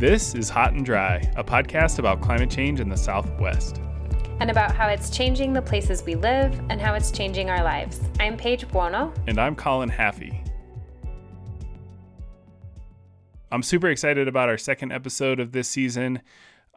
This 0.00 0.34
is 0.34 0.48
Hot 0.48 0.72
and 0.72 0.82
Dry, 0.82 1.30
a 1.36 1.44
podcast 1.44 1.98
about 1.98 2.22
climate 2.22 2.48
change 2.48 2.80
in 2.80 2.88
the 2.88 2.96
Southwest. 2.96 3.82
And 4.40 4.50
about 4.50 4.74
how 4.74 4.88
it's 4.88 5.10
changing 5.10 5.52
the 5.52 5.60
places 5.60 6.02
we 6.02 6.14
live 6.14 6.58
and 6.70 6.80
how 6.80 6.94
it's 6.94 7.10
changing 7.10 7.50
our 7.50 7.62
lives. 7.62 8.00
I'm 8.18 8.38
Paige 8.38 8.66
Buono. 8.68 9.12
And 9.26 9.38
I'm 9.38 9.54
Colin 9.54 9.90
Haffey. 9.90 10.40
I'm 13.52 13.62
super 13.62 13.90
excited 13.90 14.26
about 14.26 14.48
our 14.48 14.56
second 14.56 14.90
episode 14.90 15.38
of 15.38 15.52
this 15.52 15.68
season 15.68 16.22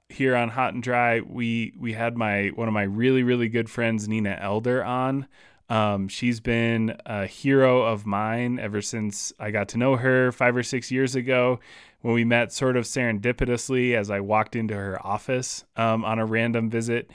here 0.09 0.35
on 0.35 0.49
Hot 0.49 0.73
and 0.73 0.83
Dry. 0.83 1.21
We 1.21 1.71
we 1.79 1.93
had 1.93 2.17
my 2.17 2.47
one 2.55 2.67
of 2.67 2.73
my 2.73 2.83
really 2.83 3.23
really 3.23 3.47
good 3.47 3.69
friends 3.69 4.05
Nina 4.05 4.37
Elder 4.41 4.83
on. 4.83 5.27
Um, 5.69 6.09
she's 6.09 6.41
been 6.41 6.97
a 7.05 7.25
hero 7.25 7.83
of 7.83 8.05
mine 8.05 8.59
ever 8.59 8.81
since 8.81 9.31
I 9.39 9.51
got 9.51 9.69
to 9.69 9.77
know 9.77 9.95
her 9.95 10.33
five 10.33 10.57
or 10.57 10.63
six 10.63 10.91
years 10.91 11.15
ago 11.15 11.61
when 12.03 12.13
we 12.13 12.25
met 12.25 12.51
sort 12.51 12.75
of 12.75 12.83
serendipitously 12.83 13.95
as 13.95 14.11
I 14.11 14.19
walked 14.19 14.57
into 14.57 14.75
her 14.75 15.03
office 15.05 15.63
um, 15.77 16.03
on 16.03 16.19
a 16.19 16.25
random 16.25 16.69
visit. 16.69 17.09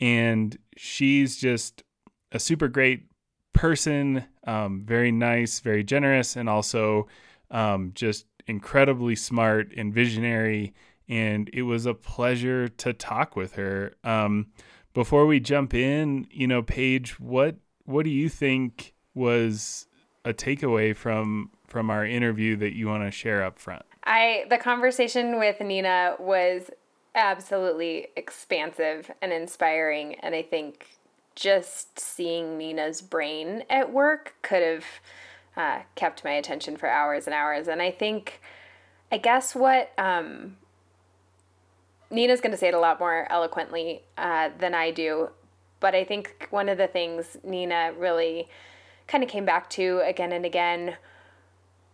And 0.00 0.58
she's 0.76 1.36
just 1.36 1.84
a 2.32 2.40
super 2.40 2.66
great 2.66 3.04
person, 3.52 4.24
um, 4.44 4.82
very 4.84 5.12
nice, 5.12 5.60
very 5.60 5.84
generous, 5.84 6.34
and 6.34 6.48
also 6.48 7.06
um, 7.52 7.92
just 7.94 8.26
incredibly 8.48 9.14
smart 9.14 9.72
and 9.76 9.94
visionary. 9.94 10.74
And 11.08 11.48
it 11.52 11.62
was 11.62 11.86
a 11.86 11.94
pleasure 11.94 12.66
to 12.66 12.92
talk 12.92 13.36
with 13.36 13.54
her. 13.54 13.94
Um, 14.02 14.48
before 14.92 15.24
we 15.24 15.38
jump 15.38 15.72
in, 15.72 16.26
you 16.32 16.48
know, 16.48 16.62
Paige, 16.62 17.20
what 17.20 17.56
what 17.84 18.04
do 18.04 18.10
you 18.10 18.28
think 18.28 18.92
was 19.14 19.86
a 20.24 20.34
takeaway 20.34 20.96
from 20.96 21.50
from 21.68 21.90
our 21.90 22.04
interview 22.04 22.56
that 22.56 22.74
you 22.74 22.88
want 22.88 23.04
to 23.04 23.12
share 23.12 23.44
up 23.44 23.60
front? 23.60 23.84
I 24.04 24.44
the 24.50 24.58
conversation 24.58 25.38
with 25.38 25.60
Nina 25.60 26.16
was 26.18 26.70
absolutely 27.14 28.08
expansive 28.16 29.10
and 29.20 29.32
inspiring 29.32 30.14
and 30.16 30.34
I 30.34 30.42
think 30.42 30.86
just 31.34 31.98
seeing 31.98 32.58
Nina's 32.58 33.00
brain 33.00 33.64
at 33.70 33.92
work 33.92 34.34
could 34.42 34.62
have 34.62 34.84
uh, 35.56 35.82
kept 35.94 36.24
my 36.24 36.32
attention 36.32 36.76
for 36.76 36.88
hours 36.88 37.26
and 37.26 37.34
hours. 37.34 37.68
And 37.68 37.82
I 37.82 37.90
think 37.90 38.40
I 39.10 39.18
guess 39.18 39.54
what 39.54 39.92
um, 39.98 40.56
Nina's 42.10 42.40
going 42.40 42.52
to 42.52 42.56
say 42.56 42.68
it 42.68 42.74
a 42.74 42.78
lot 42.78 42.98
more 42.98 43.26
eloquently 43.30 44.02
uh, 44.16 44.50
than 44.58 44.74
I 44.74 44.90
do, 44.90 45.30
but 45.80 45.94
I 45.94 46.04
think 46.04 46.48
one 46.50 46.68
of 46.68 46.78
the 46.78 46.86
things 46.86 47.36
Nina 47.42 47.92
really 47.98 48.48
kind 49.06 49.22
of 49.22 49.28
came 49.28 49.44
back 49.44 49.68
to 49.70 50.00
again 50.04 50.32
and 50.32 50.46
again 50.46 50.96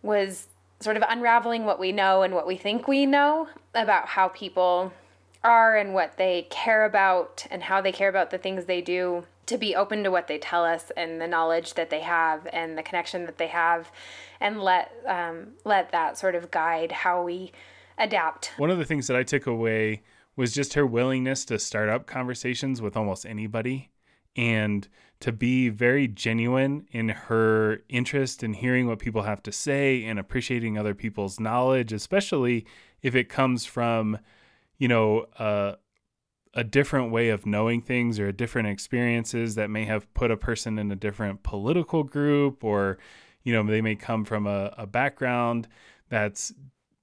was 0.01 0.47
sort 0.79 0.97
of 0.97 1.03
unraveling 1.07 1.65
what 1.65 1.79
we 1.79 1.91
know 1.91 2.21
and 2.21 2.33
what 2.33 2.47
we 2.47 2.55
think 2.55 2.87
we 2.87 3.05
know 3.05 3.47
about 3.73 4.07
how 4.07 4.27
people 4.29 4.93
are 5.43 5.75
and 5.75 5.93
what 5.93 6.17
they 6.17 6.47
care 6.49 6.85
about 6.85 7.45
and 7.51 7.63
how 7.63 7.81
they 7.81 7.91
care 7.91 8.09
about 8.09 8.29
the 8.31 8.37
things 8.37 8.65
they 8.65 8.81
do 8.81 9.23
to 9.45 9.57
be 9.57 9.75
open 9.75 10.03
to 10.03 10.11
what 10.11 10.27
they 10.27 10.37
tell 10.37 10.63
us 10.63 10.91
and 10.95 11.19
the 11.19 11.27
knowledge 11.27 11.73
that 11.73 11.89
they 11.89 12.01
have 12.01 12.47
and 12.53 12.77
the 12.77 12.83
connection 12.83 13.25
that 13.25 13.37
they 13.37 13.47
have 13.47 13.91
and 14.39 14.61
let 14.61 14.91
um, 15.07 15.47
let 15.65 15.91
that 15.91 16.17
sort 16.17 16.35
of 16.35 16.51
guide 16.51 16.91
how 16.91 17.23
we 17.23 17.51
adapt. 17.97 18.51
One 18.57 18.69
of 18.69 18.77
the 18.77 18.85
things 18.85 19.07
that 19.07 19.17
i 19.17 19.23
took 19.23 19.47
away 19.47 20.03
was 20.35 20.53
just 20.53 20.73
her 20.75 20.85
willingness 20.85 21.43
to 21.45 21.59
start 21.59 21.89
up 21.89 22.05
conversations 22.05 22.81
with 22.81 22.95
almost 22.95 23.25
anybody 23.25 23.89
and 24.39 24.87
to 25.19 25.33
be 25.33 25.67
very 25.67 26.07
genuine 26.07 26.87
in 26.91 27.09
her 27.09 27.81
interest 27.89 28.41
in 28.41 28.53
hearing 28.53 28.87
what 28.87 28.97
people 28.97 29.23
have 29.23 29.43
to 29.43 29.51
say 29.51 30.05
and 30.05 30.17
appreciating 30.17 30.77
other 30.77 30.95
people's 30.95 31.41
knowledge, 31.41 31.91
especially 31.91 32.65
if 33.01 33.15
it 33.15 33.27
comes 33.27 33.65
from, 33.65 34.17
you 34.77 34.87
know, 34.87 35.25
uh, 35.37 35.75
a 36.53 36.63
different 36.63 37.11
way 37.11 37.29
of 37.29 37.45
knowing 37.45 37.81
things 37.81 38.17
or 38.17 38.31
different 38.31 38.69
experiences 38.69 39.55
that 39.55 39.69
may 39.69 39.83
have 39.83 40.11
put 40.13 40.31
a 40.31 40.37
person 40.37 40.79
in 40.79 40.89
a 40.89 40.95
different 40.95 41.43
political 41.43 42.03
group 42.03 42.63
or, 42.63 42.97
you 43.43 43.51
know, 43.51 43.61
they 43.63 43.81
may 43.81 43.95
come 43.95 44.23
from 44.23 44.47
a, 44.47 44.73
a 44.77 44.87
background 44.87 45.67
that's 46.07 46.53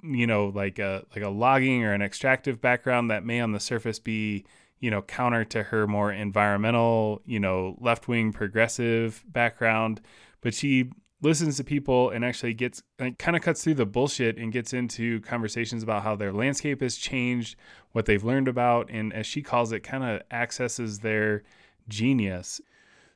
you 0.03 0.27
know 0.27 0.53
like 0.55 0.79
a 0.79 1.05
like 1.15 1.25
a 1.25 1.29
logging 1.29 1.83
or 1.83 1.93
an 1.93 2.03
extractive 2.03 2.61
background 2.61 3.11
that 3.11 3.25
may 3.25 3.41
on 3.41 3.53
the 3.53 3.59
surface 3.59 3.99
be 3.99 4.45
you 4.81 4.91
know 4.91 5.03
counter 5.03 5.45
to 5.45 5.63
her 5.63 5.87
more 5.87 6.13
environmental 6.13 7.23
you 7.25 7.41
know 7.41 7.77
left 7.81 8.09
wing 8.09 8.33
progressive 8.33 9.25
background 9.29 10.01
but 10.41 10.55
she 10.55 10.91
listens 11.23 11.57
to 11.57 11.65
people 11.65 12.11
and 12.11 12.25
actually 12.25 12.53
gets 12.53 12.83
kind 13.19 13.37
of 13.37 13.43
cuts 13.43 13.65
through 13.65 13.75
the 13.75 13.87
bullshit 13.87 14.37
and 14.37 14.53
gets 14.53 14.73
into 14.73 15.21
conversations 15.23 15.83
about 15.83 16.03
how 16.03 16.15
their 16.15 16.33
landscape 16.33 16.81
has 16.81 16.97
changed 16.97 17.57
what 17.93 18.05
they've 18.07 18.25
learned 18.25 18.49
about 18.49 18.91
and 18.91 19.13
as 19.13 19.27
she 19.27 19.43
calls 19.43 19.73
it 19.73 19.81
kind 19.81 20.05
of 20.05 20.23
accesses 20.31 21.01
their 21.01 21.43
genius. 21.89 22.61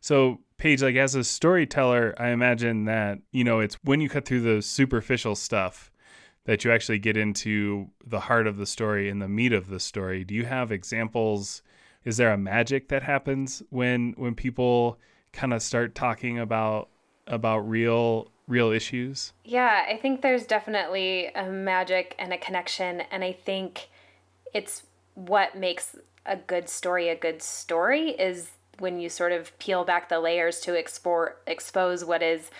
So 0.00 0.40
Paige, 0.56 0.82
like 0.82 0.96
as 0.96 1.14
a 1.14 1.22
storyteller, 1.22 2.14
I 2.18 2.28
imagine 2.30 2.86
that, 2.86 3.18
you 3.32 3.44
know, 3.44 3.60
it's 3.60 3.76
when 3.84 4.00
you 4.00 4.08
cut 4.08 4.24
through 4.24 4.40
the 4.40 4.62
superficial 4.62 5.34
stuff 5.34 5.89
that 6.44 6.64
you 6.64 6.72
actually 6.72 6.98
get 6.98 7.16
into 7.16 7.88
the 8.04 8.20
heart 8.20 8.46
of 8.46 8.56
the 8.56 8.66
story 8.66 9.08
and 9.08 9.20
the 9.20 9.28
meat 9.28 9.52
of 9.52 9.68
the 9.68 9.80
story. 9.80 10.24
Do 10.24 10.34
you 10.34 10.44
have 10.46 10.72
examples? 10.72 11.62
Is 12.04 12.16
there 12.16 12.32
a 12.32 12.38
magic 12.38 12.88
that 12.88 13.02
happens 13.02 13.62
when 13.70 14.14
when 14.16 14.34
people 14.34 14.98
kind 15.32 15.52
of 15.52 15.62
start 15.62 15.94
talking 15.94 16.38
about 16.38 16.88
about 17.26 17.58
real 17.68 18.30
real 18.46 18.70
issues? 18.70 19.32
Yeah, 19.44 19.84
I 19.88 19.96
think 19.96 20.22
there's 20.22 20.46
definitely 20.46 21.26
a 21.34 21.46
magic 21.46 22.16
and 22.18 22.32
a 22.32 22.38
connection 22.38 23.02
and 23.10 23.22
I 23.22 23.32
think 23.32 23.88
it's 24.52 24.84
what 25.14 25.56
makes 25.56 25.96
a 26.26 26.36
good 26.36 26.68
story 26.68 27.08
a 27.08 27.16
good 27.16 27.42
story 27.42 28.10
is 28.10 28.50
when 28.78 28.98
you 28.98 29.08
sort 29.08 29.32
of 29.32 29.56
peel 29.58 29.84
back 29.84 30.08
the 30.08 30.18
layers 30.20 30.60
to 30.60 30.74
explore 30.74 31.36
expose 31.46 32.04
what 32.04 32.22
is 32.22 32.50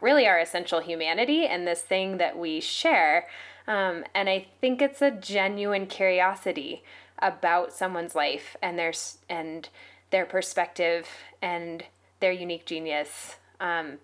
really 0.00 0.26
our 0.26 0.38
essential 0.38 0.80
humanity 0.80 1.46
and 1.46 1.66
this 1.66 1.82
thing 1.82 2.18
that 2.18 2.38
we 2.38 2.60
share. 2.60 3.26
Um, 3.66 4.04
and 4.14 4.28
I 4.28 4.46
think 4.60 4.82
it's 4.82 5.02
a 5.02 5.10
genuine 5.10 5.86
curiosity 5.86 6.82
about 7.18 7.72
someone's 7.72 8.14
life 8.14 8.56
and 8.62 8.78
their 8.78 8.92
and 9.28 9.68
their 10.10 10.26
perspective 10.26 11.08
and 11.40 11.84
their 12.20 12.32
unique 12.32 12.66
genius, 12.66 13.36
um, 13.60 13.98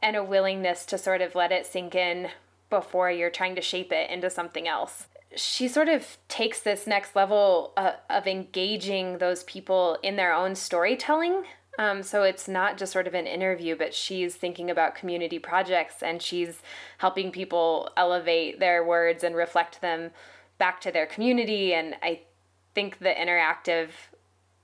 and 0.00 0.16
a 0.16 0.24
willingness 0.24 0.84
to 0.86 0.98
sort 0.98 1.20
of 1.20 1.34
let 1.34 1.52
it 1.52 1.66
sink 1.66 1.94
in 1.94 2.28
before 2.70 3.10
you're 3.10 3.30
trying 3.30 3.54
to 3.54 3.62
shape 3.62 3.92
it 3.92 4.10
into 4.10 4.30
something 4.30 4.68
else. 4.68 5.06
She 5.34 5.68
sort 5.68 5.88
of 5.88 6.18
takes 6.28 6.60
this 6.60 6.86
next 6.86 7.16
level 7.16 7.72
uh, 7.76 7.92
of 8.08 8.26
engaging 8.26 9.18
those 9.18 9.44
people 9.44 9.98
in 10.02 10.16
their 10.16 10.32
own 10.32 10.54
storytelling 10.54 11.44
um, 11.78 12.02
so 12.02 12.24
it's 12.24 12.48
not 12.48 12.76
just 12.76 12.92
sort 12.92 13.06
of 13.06 13.14
an 13.14 13.28
interview, 13.28 13.76
but 13.76 13.94
she's 13.94 14.34
thinking 14.34 14.68
about 14.68 14.96
community 14.96 15.38
projects 15.38 16.02
and 16.02 16.20
she's 16.20 16.60
helping 16.98 17.30
people 17.30 17.90
elevate 17.96 18.58
their 18.58 18.84
words 18.84 19.22
and 19.22 19.36
reflect 19.36 19.80
them 19.80 20.10
back 20.58 20.80
to 20.80 20.90
their 20.90 21.06
community. 21.06 21.72
And 21.72 21.94
I 22.02 22.22
think 22.74 22.98
the 22.98 23.10
interactive 23.10 23.90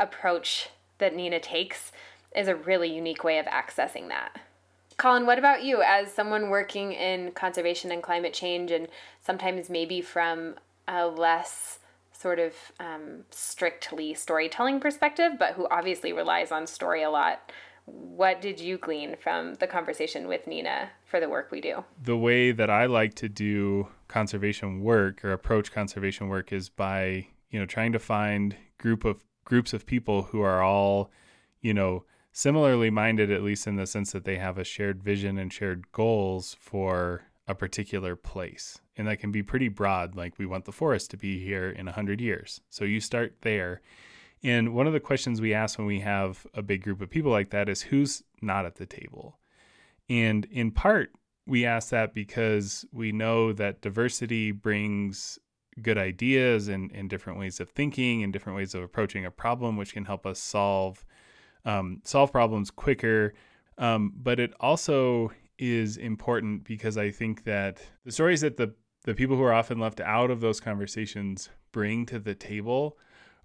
approach 0.00 0.70
that 0.98 1.14
Nina 1.14 1.38
takes 1.38 1.92
is 2.34 2.48
a 2.48 2.56
really 2.56 2.92
unique 2.92 3.22
way 3.22 3.38
of 3.38 3.46
accessing 3.46 4.08
that. 4.08 4.40
Colin, 4.96 5.24
what 5.24 5.38
about 5.38 5.62
you 5.62 5.82
as 5.82 6.12
someone 6.12 6.50
working 6.50 6.92
in 6.92 7.30
conservation 7.30 7.92
and 7.92 8.02
climate 8.02 8.32
change 8.32 8.72
and 8.72 8.88
sometimes 9.24 9.70
maybe 9.70 10.00
from 10.00 10.56
a 10.88 11.06
less 11.06 11.78
sort 12.24 12.38
of 12.38 12.54
um, 12.80 13.22
strictly 13.30 14.14
storytelling 14.14 14.80
perspective, 14.80 15.32
but 15.38 15.52
who 15.52 15.68
obviously 15.70 16.10
relies 16.10 16.50
on 16.50 16.66
story 16.66 17.02
a 17.02 17.10
lot. 17.10 17.52
What 17.84 18.40
did 18.40 18.58
you 18.58 18.78
glean 18.78 19.16
from 19.22 19.56
the 19.56 19.66
conversation 19.66 20.26
with 20.26 20.46
Nina 20.46 20.88
for 21.04 21.20
the 21.20 21.28
work 21.28 21.50
we 21.50 21.60
do? 21.60 21.84
The 22.02 22.16
way 22.16 22.50
that 22.50 22.70
I 22.70 22.86
like 22.86 23.12
to 23.16 23.28
do 23.28 23.88
conservation 24.08 24.80
work 24.80 25.22
or 25.22 25.32
approach 25.32 25.70
conservation 25.70 26.28
work 26.28 26.50
is 26.50 26.70
by, 26.70 27.26
you 27.50 27.60
know, 27.60 27.66
trying 27.66 27.92
to 27.92 27.98
find 27.98 28.56
group 28.78 29.04
of 29.04 29.22
groups 29.44 29.74
of 29.74 29.84
people 29.84 30.22
who 30.22 30.40
are 30.40 30.62
all, 30.62 31.10
you 31.60 31.74
know, 31.74 32.04
similarly 32.32 32.88
minded 32.88 33.30
at 33.30 33.42
least 33.42 33.66
in 33.66 33.76
the 33.76 33.86
sense 33.86 34.12
that 34.12 34.24
they 34.24 34.36
have 34.36 34.56
a 34.56 34.64
shared 34.64 35.02
vision 35.02 35.36
and 35.36 35.52
shared 35.52 35.92
goals 35.92 36.56
for 36.58 37.24
a 37.46 37.54
particular 37.54 38.16
place. 38.16 38.80
And 38.96 39.06
that 39.06 39.18
can 39.18 39.32
be 39.32 39.42
pretty 39.42 39.68
broad, 39.68 40.14
like 40.14 40.38
we 40.38 40.46
want 40.46 40.64
the 40.64 40.72
forest 40.72 41.10
to 41.10 41.16
be 41.16 41.42
here 41.44 41.68
in 41.68 41.86
100 41.86 42.20
years. 42.20 42.60
So 42.70 42.84
you 42.84 43.00
start 43.00 43.36
there. 43.42 43.82
And 44.42 44.74
one 44.74 44.86
of 44.86 44.92
the 44.92 45.00
questions 45.00 45.40
we 45.40 45.54
ask 45.54 45.78
when 45.78 45.86
we 45.86 46.00
have 46.00 46.46
a 46.54 46.62
big 46.62 46.82
group 46.82 47.00
of 47.00 47.10
people 47.10 47.30
like 47.30 47.50
that 47.50 47.68
is 47.68 47.82
who's 47.82 48.22
not 48.40 48.66
at 48.66 48.76
the 48.76 48.86
table? 48.86 49.38
And 50.08 50.44
in 50.46 50.70
part, 50.70 51.12
we 51.46 51.64
ask 51.64 51.90
that 51.90 52.14
because 52.14 52.84
we 52.92 53.12
know 53.12 53.52
that 53.52 53.80
diversity 53.80 54.52
brings 54.52 55.38
good 55.82 55.98
ideas 55.98 56.68
and, 56.68 56.90
and 56.92 57.10
different 57.10 57.38
ways 57.38 57.60
of 57.60 57.70
thinking 57.70 58.22
and 58.22 58.32
different 58.32 58.56
ways 58.56 58.74
of 58.74 58.82
approaching 58.82 59.24
a 59.24 59.30
problem, 59.30 59.76
which 59.76 59.92
can 59.92 60.04
help 60.04 60.26
us 60.26 60.38
solve 60.38 61.04
um, 61.66 62.02
solve 62.04 62.30
problems 62.30 62.70
quicker. 62.70 63.32
Um, 63.78 64.12
but 64.14 64.38
it 64.38 64.52
also 64.60 65.32
is 65.58 65.96
important 65.96 66.64
because 66.64 66.96
I 66.96 67.10
think 67.10 67.44
that 67.44 67.80
the 68.04 68.12
stories 68.12 68.40
that 68.40 68.56
the 68.56 68.74
the 69.04 69.14
people 69.14 69.36
who 69.36 69.42
are 69.42 69.52
often 69.52 69.78
left 69.78 70.00
out 70.00 70.30
of 70.30 70.40
those 70.40 70.60
conversations 70.60 71.50
bring 71.72 72.06
to 72.06 72.18
the 72.18 72.34
table 72.34 72.98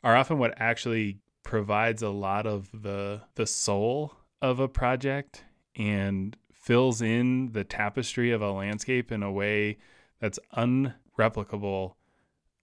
are 0.03 0.15
often 0.15 0.39
what 0.39 0.53
actually 0.57 1.19
provides 1.43 2.01
a 2.01 2.09
lot 2.09 2.45
of 2.45 2.69
the 2.71 3.21
the 3.35 3.45
soul 3.45 4.13
of 4.41 4.59
a 4.59 4.67
project 4.67 5.43
and 5.75 6.37
fills 6.53 7.01
in 7.01 7.51
the 7.51 7.63
tapestry 7.63 8.31
of 8.31 8.41
a 8.41 8.51
landscape 8.51 9.11
in 9.11 9.23
a 9.23 9.31
way 9.31 9.77
that's 10.19 10.39
unreplicable 10.55 11.93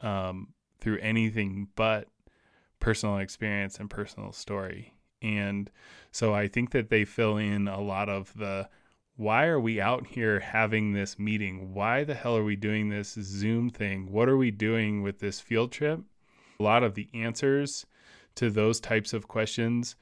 um, 0.01 0.49
through 0.81 0.99
anything 0.99 1.69
but 1.75 2.09
personal 2.81 3.19
experience 3.19 3.79
and 3.79 3.89
personal 3.91 4.33
story. 4.33 4.93
And 5.23 5.71
so 6.13 6.35
I 6.35 6.47
think 6.47 6.71
that 6.71 6.91
they 6.91 7.05
fill 7.05 7.39
in 7.39 7.69
a 7.69 7.81
lot 7.81 8.09
of 8.09 8.33
the 8.37 8.69
why 9.17 9.47
are 9.47 9.61
we 9.61 9.81
out 9.81 10.07
here 10.07 10.41
having 10.41 10.93
this 10.93 11.19
meeting? 11.19 11.73
Why 11.73 12.05
the 12.05 12.15
hell 12.15 12.37
are 12.37 12.45
we 12.45 12.57
doing 12.57 12.89
this 12.89 13.15
Zoom 13.15 13.71
thing? 13.71 14.13
What 14.13 14.29
are 14.29 14.37
we 14.37 14.51
doing 14.51 15.03
with 15.03 15.21
this 15.21 15.41
field 15.41 15.73
trip? 15.73 16.01
A 16.61 16.63
lot 16.63 16.83
of 16.83 16.95
the 16.95 17.09
answers 17.15 17.87
to 18.35 18.51
those 18.51 18.79
types 18.79 19.13
of 19.13 19.27
questions 19.27 19.97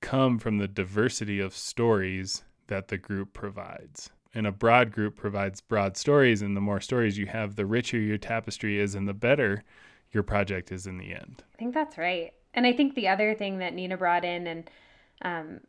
come 0.00 0.38
from 0.38 0.58
the 0.58 0.68
diversity 0.68 1.40
of 1.40 1.56
stories 1.56 2.42
that 2.66 2.88
the 2.88 2.98
group 2.98 3.32
provides. 3.32 4.10
And 4.34 4.46
a 4.46 4.52
broad 4.52 4.92
group 4.92 5.16
provides 5.16 5.60
broad 5.60 5.96
stories, 5.96 6.42
and 6.42 6.56
the 6.56 6.60
more 6.60 6.80
stories 6.80 7.16
you 7.16 7.26
have, 7.26 7.56
the 7.56 7.64
richer 7.64 7.98
your 7.98 8.18
tapestry 8.18 8.78
is, 8.78 8.94
and 8.94 9.08
the 9.08 9.14
better 9.14 9.64
your 10.10 10.22
project 10.22 10.70
is 10.70 10.86
in 10.86 10.98
the 10.98 11.14
end. 11.14 11.42
I 11.54 11.58
think 11.58 11.72
that's 11.72 11.96
right. 11.96 12.32
And 12.52 12.66
I 12.66 12.72
think 12.72 12.94
the 12.94 13.08
other 13.08 13.34
thing 13.34 13.58
that 13.58 13.74
Nina 13.74 13.96
brought 13.96 14.24
in 14.24 14.46
and 14.46 14.70
um, 15.22 15.60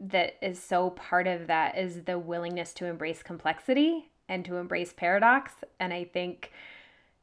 that 0.00 0.36
is 0.40 0.60
so 0.62 0.90
part 0.90 1.26
of 1.26 1.46
that 1.46 1.76
is 1.76 2.04
the 2.04 2.18
willingness 2.18 2.72
to 2.74 2.86
embrace 2.86 3.22
complexity 3.22 4.10
and 4.28 4.44
to 4.46 4.56
embrace 4.56 4.92
paradox. 4.92 5.52
And 5.78 5.92
I 5.92 6.04
think, 6.04 6.52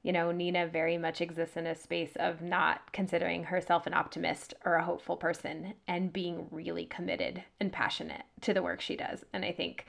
you 0.03 0.11
know, 0.13 0.31
Nina 0.31 0.67
very 0.67 0.97
much 0.97 1.19
exists 1.19 1.57
in 1.57 1.65
a 1.65 1.75
space 1.75 2.15
of 2.17 2.41
not 2.41 2.93
considering 2.93 3.45
herself 3.45 3.87
an 3.87 3.93
optimist 3.93 4.53
or 4.63 4.75
a 4.75 4.83
hopeful 4.83 5.17
person 5.17 5.73
and 5.87 6.13
being 6.13 6.47
really 6.51 6.85
committed 6.85 7.43
and 7.59 7.73
passionate 7.73 8.23
to 8.41 8.53
the 8.53 8.61
work 8.61 8.81
she 8.81 8.95
does. 8.95 9.25
And 9.33 9.43
I 9.43 9.51
think 9.51 9.85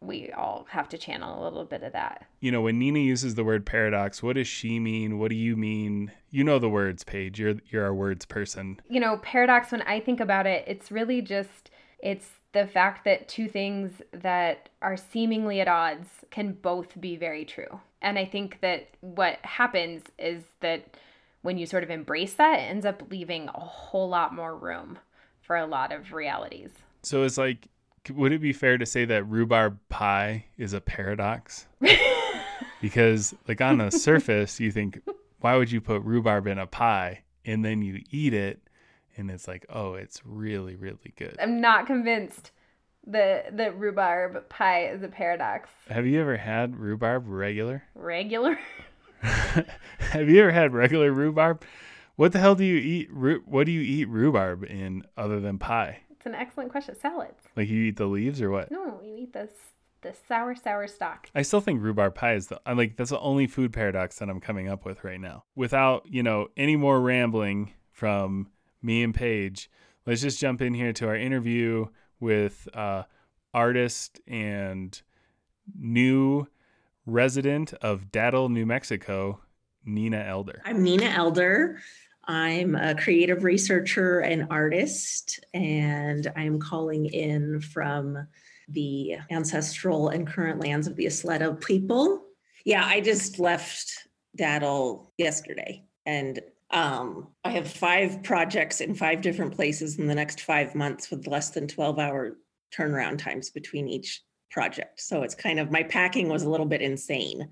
we 0.00 0.30
all 0.32 0.66
have 0.70 0.88
to 0.90 0.98
channel 0.98 1.40
a 1.40 1.44
little 1.44 1.64
bit 1.64 1.82
of 1.82 1.92
that. 1.92 2.26
You 2.40 2.52
know, 2.52 2.62
when 2.62 2.78
Nina 2.78 2.98
uses 2.98 3.34
the 3.34 3.44
word 3.44 3.64
paradox, 3.64 4.22
what 4.22 4.36
does 4.36 4.48
she 4.48 4.78
mean? 4.78 5.18
What 5.18 5.30
do 5.30 5.36
you 5.36 5.56
mean? 5.56 6.12
You 6.30 6.44
know 6.44 6.58
the 6.58 6.68
words, 6.68 7.04
Paige. 7.04 7.40
You're 7.40 7.54
you're 7.68 7.84
our 7.84 7.94
words 7.94 8.26
person. 8.26 8.80
You 8.88 9.00
know, 9.00 9.18
paradox 9.18 9.72
when 9.72 9.82
I 9.82 10.00
think 10.00 10.20
about 10.20 10.46
it, 10.46 10.64
it's 10.66 10.90
really 10.90 11.22
just 11.22 11.70
it's 11.98 12.28
the 12.52 12.66
fact 12.66 13.04
that 13.04 13.28
two 13.28 13.48
things 13.48 14.02
that 14.12 14.68
are 14.82 14.96
seemingly 14.96 15.60
at 15.60 15.68
odds 15.68 16.08
can 16.30 16.52
both 16.52 16.98
be 17.00 17.16
very 17.16 17.44
true. 17.44 17.80
And 18.00 18.18
I 18.18 18.24
think 18.24 18.60
that 18.60 18.88
what 19.00 19.38
happens 19.42 20.02
is 20.18 20.42
that 20.60 20.96
when 21.42 21.58
you 21.58 21.66
sort 21.66 21.84
of 21.84 21.90
embrace 21.90 22.34
that, 22.34 22.58
it 22.58 22.62
ends 22.62 22.86
up 22.86 23.02
leaving 23.10 23.48
a 23.48 23.60
whole 23.60 24.08
lot 24.08 24.34
more 24.34 24.56
room 24.56 24.98
for 25.42 25.56
a 25.56 25.66
lot 25.66 25.92
of 25.92 26.12
realities. 26.12 26.70
So 27.02 27.22
it's 27.22 27.38
like 27.38 27.68
would 28.10 28.32
it 28.32 28.40
be 28.40 28.52
fair 28.52 28.78
to 28.78 28.86
say 28.86 29.04
that 29.04 29.24
rhubarb 29.24 29.78
pie 29.88 30.44
is 30.56 30.72
a 30.72 30.80
paradox? 30.80 31.66
because 32.80 33.34
like 33.48 33.60
on 33.60 33.78
the 33.78 33.90
surface, 33.90 34.60
you 34.60 34.70
think, 34.70 35.00
why 35.40 35.56
would 35.56 35.70
you 35.70 35.80
put 35.80 36.02
rhubarb 36.02 36.46
in 36.46 36.58
a 36.58 36.66
pie? 36.66 37.22
And 37.44 37.64
then 37.64 37.82
you 37.82 38.02
eat 38.10 38.34
it 38.34 38.60
and 39.16 39.30
it's 39.30 39.48
like, 39.48 39.66
oh, 39.68 39.94
it's 39.94 40.20
really, 40.24 40.76
really 40.76 41.12
good. 41.16 41.36
I'm 41.40 41.60
not 41.60 41.86
convinced 41.86 42.52
that 43.06 43.56
that 43.56 43.78
rhubarb 43.78 44.48
pie 44.48 44.86
is 44.88 45.02
a 45.02 45.08
paradox. 45.08 45.70
Have 45.88 46.06
you 46.06 46.20
ever 46.20 46.36
had 46.36 46.76
rhubarb 46.76 47.24
regular? 47.26 47.84
Regular? 47.94 48.58
Have 49.22 50.28
you 50.28 50.42
ever 50.42 50.52
had 50.52 50.72
regular 50.72 51.10
rhubarb? 51.10 51.62
What 52.16 52.32
the 52.32 52.38
hell 52.38 52.54
do 52.54 52.64
you 52.64 52.76
eat? 52.76 53.08
What 53.12 53.66
do 53.66 53.72
you 53.72 53.80
eat 53.80 54.08
rhubarb 54.08 54.64
in 54.64 55.04
other 55.16 55.40
than 55.40 55.58
pie? 55.58 56.00
It's 56.10 56.26
an 56.26 56.34
excellent 56.34 56.70
question. 56.70 56.94
Salads. 56.94 57.42
Like 57.56 57.68
you 57.68 57.84
eat 57.84 57.96
the 57.96 58.06
leaves 58.06 58.40
or 58.42 58.50
what? 58.50 58.70
No, 58.70 59.00
you 59.02 59.16
eat 59.16 59.32
the 59.32 59.48
the 60.02 60.14
sour 60.28 60.54
sour 60.54 60.86
stalk. 60.86 61.28
I 61.34 61.42
still 61.42 61.60
think 61.60 61.82
rhubarb 61.82 62.14
pie 62.14 62.34
is 62.34 62.48
the 62.48 62.60
I'm 62.66 62.76
like 62.76 62.96
that's 62.96 63.10
the 63.10 63.18
only 63.20 63.46
food 63.46 63.72
paradox 63.72 64.18
that 64.18 64.28
I'm 64.28 64.40
coming 64.40 64.68
up 64.68 64.84
with 64.84 65.02
right 65.02 65.20
now. 65.20 65.44
Without, 65.54 66.06
you 66.06 66.22
know, 66.22 66.48
any 66.56 66.76
more 66.76 67.00
rambling 67.00 67.72
from 67.90 68.48
me 68.82 69.02
and 69.02 69.14
Paige, 69.14 69.70
let's 70.06 70.22
just 70.22 70.38
jump 70.38 70.62
in 70.62 70.74
here 70.74 70.92
to 70.94 71.08
our 71.08 71.16
interview 71.16 71.86
with 72.20 72.68
uh, 72.74 73.04
artist 73.52 74.20
and 74.26 75.00
new 75.78 76.46
resident 77.06 77.72
of 77.74 78.06
Datil, 78.12 78.50
New 78.50 78.66
Mexico, 78.66 79.40
Nina 79.84 80.18
Elder. 80.18 80.62
I'm 80.64 80.82
Nina 80.82 81.06
Elder. 81.06 81.78
I'm 82.28 82.74
a 82.74 82.94
creative 82.94 83.44
researcher 83.44 84.20
and 84.20 84.48
artist, 84.50 85.44
and 85.54 86.30
I'm 86.34 86.58
calling 86.58 87.06
in 87.06 87.60
from 87.60 88.26
the 88.68 89.16
ancestral 89.30 90.08
and 90.08 90.26
current 90.26 90.60
lands 90.60 90.88
of 90.88 90.96
the 90.96 91.06
Isleta 91.06 91.60
people. 91.60 92.24
Yeah, 92.64 92.84
I 92.84 93.00
just 93.00 93.38
left 93.38 94.08
Datil 94.36 95.06
yesterday, 95.18 95.84
and 96.04 96.40
um, 96.76 97.28
I 97.42 97.52
have 97.52 97.66
five 97.66 98.22
projects 98.22 98.82
in 98.82 98.94
five 98.94 99.22
different 99.22 99.56
places 99.56 99.98
in 99.98 100.06
the 100.06 100.14
next 100.14 100.42
five 100.42 100.74
months 100.74 101.10
with 101.10 101.26
less 101.26 101.50
than 101.50 101.66
12 101.66 101.98
hour 101.98 102.36
turnaround 102.76 103.16
times 103.16 103.48
between 103.48 103.88
each 103.88 104.22
project. 104.50 105.00
So 105.00 105.22
it's 105.22 105.34
kind 105.34 105.58
of 105.58 105.70
my 105.70 105.82
packing 105.82 106.28
was 106.28 106.42
a 106.42 106.50
little 106.50 106.66
bit 106.66 106.82
insane 106.82 107.48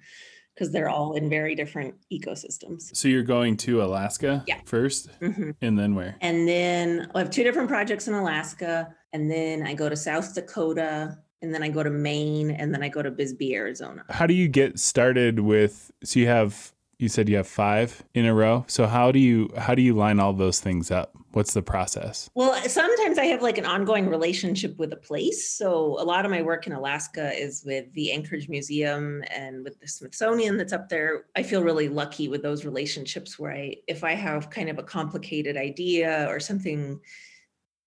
because 0.55 0.73
they're 0.73 0.91
all 0.91 1.15
in 1.15 1.31
very 1.31 1.55
different 1.55 1.94
ecosystems. 2.12 2.94
So 2.94 3.09
you're 3.09 3.23
going 3.23 3.56
to 3.59 3.82
Alaska 3.82 4.44
yeah. 4.47 4.61
1st 4.67 5.19
mm-hmm. 5.19 5.50
and 5.62 5.79
then 5.79 5.94
where? 5.94 6.17
And 6.21 6.47
then 6.47 7.11
I 7.15 7.21
have 7.21 7.31
two 7.31 7.44
different 7.44 7.69
projects 7.69 8.06
in 8.06 8.15
Alaska, 8.15 8.94
and 9.15 9.31
then 9.31 9.67
I 9.67 9.73
go 9.73 9.88
to 9.88 9.97
South 9.97 10.35
Dakota, 10.35 11.17
and 11.41 11.53
then 11.53 11.62
I 11.62 11.71
go 11.71 11.82
to 11.82 11.91
Maine, 11.91 12.50
and 12.50 12.75
then 12.75 12.82
I 12.82 12.91
go 12.91 13.00
to 13.03 13.11
Bisbee, 13.11 13.55
Arizona. 13.55 14.05
How 14.11 14.26
do 14.26 14.35
you 14.35 14.49
get 14.49 14.79
started 14.79 15.41
with? 15.41 15.91
So 16.05 16.21
you 16.21 16.26
have 16.26 16.74
you 17.04 17.08
said 17.10 17.28
you 17.28 17.36
have 17.36 17.46
five 17.46 18.02
in 18.14 18.24
a 18.24 18.34
row. 18.34 18.64
So 18.66 18.86
how 18.86 19.12
do 19.12 19.18
you 19.18 19.50
how 19.58 19.74
do 19.74 19.82
you 19.82 19.94
line 19.94 20.18
all 20.18 20.32
those 20.32 20.58
things 20.58 20.90
up? 20.90 21.14
What's 21.32 21.52
the 21.52 21.62
process? 21.62 22.30
Well, 22.34 22.54
sometimes 22.68 23.18
I 23.18 23.26
have 23.26 23.42
like 23.42 23.58
an 23.58 23.66
ongoing 23.66 24.08
relationship 24.08 24.78
with 24.78 24.92
a 24.92 24.96
place. 24.96 25.50
So 25.50 26.00
a 26.00 26.04
lot 26.04 26.24
of 26.24 26.30
my 26.30 26.40
work 26.40 26.66
in 26.66 26.72
Alaska 26.72 27.32
is 27.34 27.62
with 27.66 27.92
the 27.92 28.10
Anchorage 28.12 28.48
Museum 28.48 29.22
and 29.30 29.64
with 29.64 29.78
the 29.80 29.88
Smithsonian 29.88 30.56
that's 30.56 30.72
up 30.72 30.88
there. 30.88 31.26
I 31.37 31.42
feel 31.42 31.62
really 31.62 31.88
lucky 31.88 32.28
with 32.28 32.42
those 32.42 32.64
relationships 32.64 33.38
where 33.38 33.52
I 33.52 33.76
if 33.87 34.02
I 34.02 34.14
have 34.14 34.49
kind 34.49 34.70
of 34.70 34.78
a 34.78 34.82
complicated 34.82 35.58
idea 35.58 36.26
or 36.30 36.40
something 36.40 37.00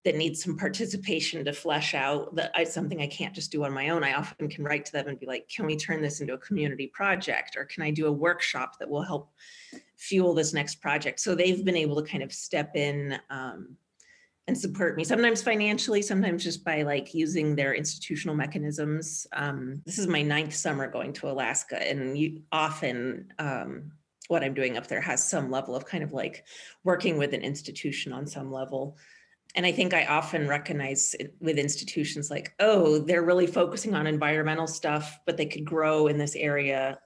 that 0.07 0.15
needs 0.15 0.41
some 0.41 0.55
participation 0.55 1.43
to 1.43 1.51
flesh 1.51 1.93
out 1.93 2.33
that 2.33 2.49
I, 2.55 2.63
something 2.63 3.01
I 3.01 3.07
can't 3.07 3.35
just 3.35 3.51
do 3.51 3.65
on 3.65 3.73
my 3.73 3.89
own. 3.89 4.05
I 4.05 4.13
often 4.13 4.47
can 4.47 4.63
write 4.63 4.85
to 4.85 4.93
them 4.93 5.09
and 5.09 5.19
be 5.19 5.25
like, 5.25 5.49
can 5.49 5.65
we 5.65 5.75
turn 5.75 6.01
this 6.01 6.21
into 6.21 6.33
a 6.33 6.37
community 6.37 6.87
project? 6.87 7.57
Or 7.57 7.65
can 7.65 7.83
I 7.83 7.91
do 7.91 8.07
a 8.07 8.11
workshop 8.11 8.79
that 8.79 8.89
will 8.89 9.01
help 9.01 9.33
fuel 9.97 10.33
this 10.33 10.53
next 10.53 10.75
project? 10.75 11.19
So 11.19 11.35
they've 11.35 11.65
been 11.65 11.75
able 11.75 12.01
to 12.01 12.09
kind 12.09 12.23
of 12.23 12.31
step 12.31 12.77
in 12.77 13.19
um, 13.29 13.75
and 14.47 14.57
support 14.57 14.95
me, 14.95 15.03
sometimes 15.03 15.43
financially, 15.43 16.01
sometimes 16.01 16.41
just 16.41 16.63
by 16.63 16.83
like 16.83 17.13
using 17.13 17.53
their 17.53 17.73
institutional 17.73 18.33
mechanisms. 18.33 19.27
Um, 19.33 19.81
this 19.85 19.99
is 19.99 20.07
my 20.07 20.21
ninth 20.21 20.55
summer 20.55 20.89
going 20.89 21.11
to 21.13 21.29
Alaska, 21.29 21.85
and 21.85 22.17
you 22.17 22.43
often 22.53 23.33
um, 23.39 23.91
what 24.29 24.41
I'm 24.41 24.53
doing 24.53 24.77
up 24.77 24.87
there 24.87 25.01
has 25.01 25.29
some 25.29 25.51
level 25.51 25.75
of 25.75 25.85
kind 25.85 26.01
of 26.01 26.13
like 26.13 26.45
working 26.85 27.17
with 27.17 27.33
an 27.33 27.41
institution 27.41 28.13
on 28.13 28.25
some 28.25 28.49
level 28.49 28.95
and 29.57 29.65
I 29.65 29.71
think 29.71 29.95
I 29.95 30.05
often 30.05 30.47
recognize 30.47 31.15
with 31.41 31.57
institutions 31.57 32.29
like, 32.29 32.53
oh, 32.59 32.99
they're 32.99 33.23
really 33.23 33.47
focusing 33.47 33.95
on 33.95 34.05
environmental 34.05 34.67
stuff, 34.67 35.19
but 35.25 35.35
they 35.35 35.47
could 35.47 35.65
grow 35.65 36.05
in 36.05 36.19
this 36.19 36.35
area 36.35 36.99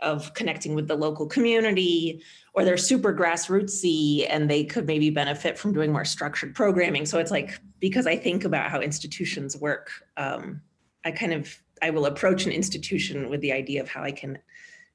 of 0.00 0.32
connecting 0.34 0.74
with 0.74 0.86
the 0.86 0.94
local 0.94 1.26
community, 1.26 2.22
or 2.52 2.62
they're 2.62 2.76
super 2.76 3.12
grassrootsy 3.12 4.26
and 4.28 4.50
they 4.50 4.64
could 4.64 4.86
maybe 4.86 5.08
benefit 5.08 5.58
from 5.58 5.72
doing 5.72 5.90
more 5.90 6.04
structured 6.04 6.54
programming. 6.54 7.06
So 7.06 7.18
it's 7.18 7.30
like 7.30 7.58
because 7.80 8.06
I 8.06 8.16
think 8.16 8.44
about 8.44 8.70
how 8.70 8.80
institutions 8.80 9.56
work, 9.56 9.90
um, 10.18 10.60
I 11.06 11.10
kind 11.10 11.32
of 11.32 11.58
I 11.80 11.88
will 11.88 12.04
approach 12.04 12.44
an 12.44 12.52
institution 12.52 13.30
with 13.30 13.40
the 13.40 13.52
idea 13.52 13.80
of 13.80 13.88
how 13.88 14.02
I 14.02 14.12
can 14.12 14.38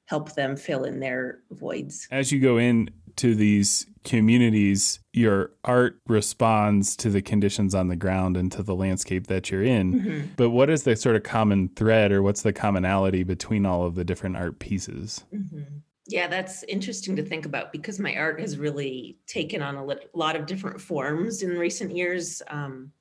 help 0.06 0.34
them 0.36 0.56
fill 0.56 0.84
in 0.84 1.00
their 1.00 1.40
voids. 1.50 2.06
As 2.12 2.30
you 2.30 2.38
go 2.38 2.58
in 2.58 2.88
to 3.16 3.34
these 3.34 3.86
communities, 4.04 5.00
your 5.12 5.50
art 5.64 5.98
responds 6.06 6.96
to 6.96 7.10
the 7.10 7.22
conditions 7.22 7.74
on 7.74 7.88
the 7.88 7.96
ground 7.96 8.36
and 8.36 8.52
to 8.52 8.62
the 8.62 8.74
landscape 8.74 9.26
that 9.28 9.50
you're 9.50 9.62
in. 9.62 9.94
Mm-hmm. 9.94 10.26
But 10.36 10.50
what 10.50 10.70
is 10.70 10.82
the 10.82 10.94
sort 10.94 11.16
of 11.16 11.22
common 11.22 11.68
thread 11.70 12.12
or 12.12 12.22
what's 12.22 12.42
the 12.42 12.52
commonality 12.52 13.24
between 13.24 13.64
all 13.64 13.84
of 13.84 13.94
the 13.94 14.04
different 14.04 14.36
art 14.36 14.58
pieces? 14.58 15.24
Mm-hmm. 15.34 15.78
Yeah, 16.06 16.28
that's 16.28 16.62
interesting 16.64 17.16
to 17.16 17.22
think 17.22 17.46
about 17.46 17.72
because 17.72 17.98
my 17.98 18.14
art 18.14 18.38
has 18.38 18.58
really 18.58 19.16
taken 19.26 19.62
on 19.62 19.76
a 19.76 19.96
lot 20.12 20.36
of 20.36 20.44
different 20.44 20.80
forms 20.80 21.42
in 21.42 21.56
recent 21.56 21.96
years. 21.96 22.42
Um, 22.48 22.92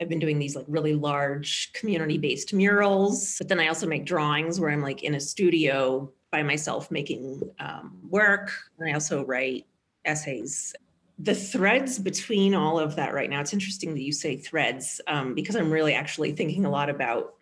I've 0.00 0.08
been 0.08 0.20
doing 0.20 0.38
these 0.38 0.54
like 0.54 0.66
really 0.68 0.94
large 0.94 1.72
community 1.72 2.18
based 2.18 2.52
murals, 2.52 3.36
but 3.38 3.48
then 3.48 3.58
I 3.58 3.66
also 3.66 3.86
make 3.86 4.04
drawings 4.04 4.60
where 4.60 4.70
I'm 4.70 4.82
like 4.82 5.02
in 5.02 5.14
a 5.16 5.20
studio 5.20 6.12
by 6.34 6.42
myself 6.42 6.90
making 6.90 7.40
um, 7.60 7.96
work. 8.10 8.50
And 8.76 8.90
I 8.90 8.94
also 8.94 9.24
write 9.24 9.66
essays. 10.04 10.74
The 11.20 11.34
threads 11.34 11.96
between 11.96 12.56
all 12.56 12.76
of 12.76 12.96
that 12.96 13.14
right 13.14 13.30
now, 13.30 13.40
it's 13.40 13.52
interesting 13.52 13.94
that 13.94 14.02
you 14.02 14.10
say 14.10 14.36
threads 14.36 15.00
um, 15.06 15.36
because 15.36 15.54
I'm 15.54 15.70
really 15.70 15.94
actually 15.94 16.32
thinking 16.32 16.64
a 16.64 16.70
lot 16.70 16.90
about 16.90 17.34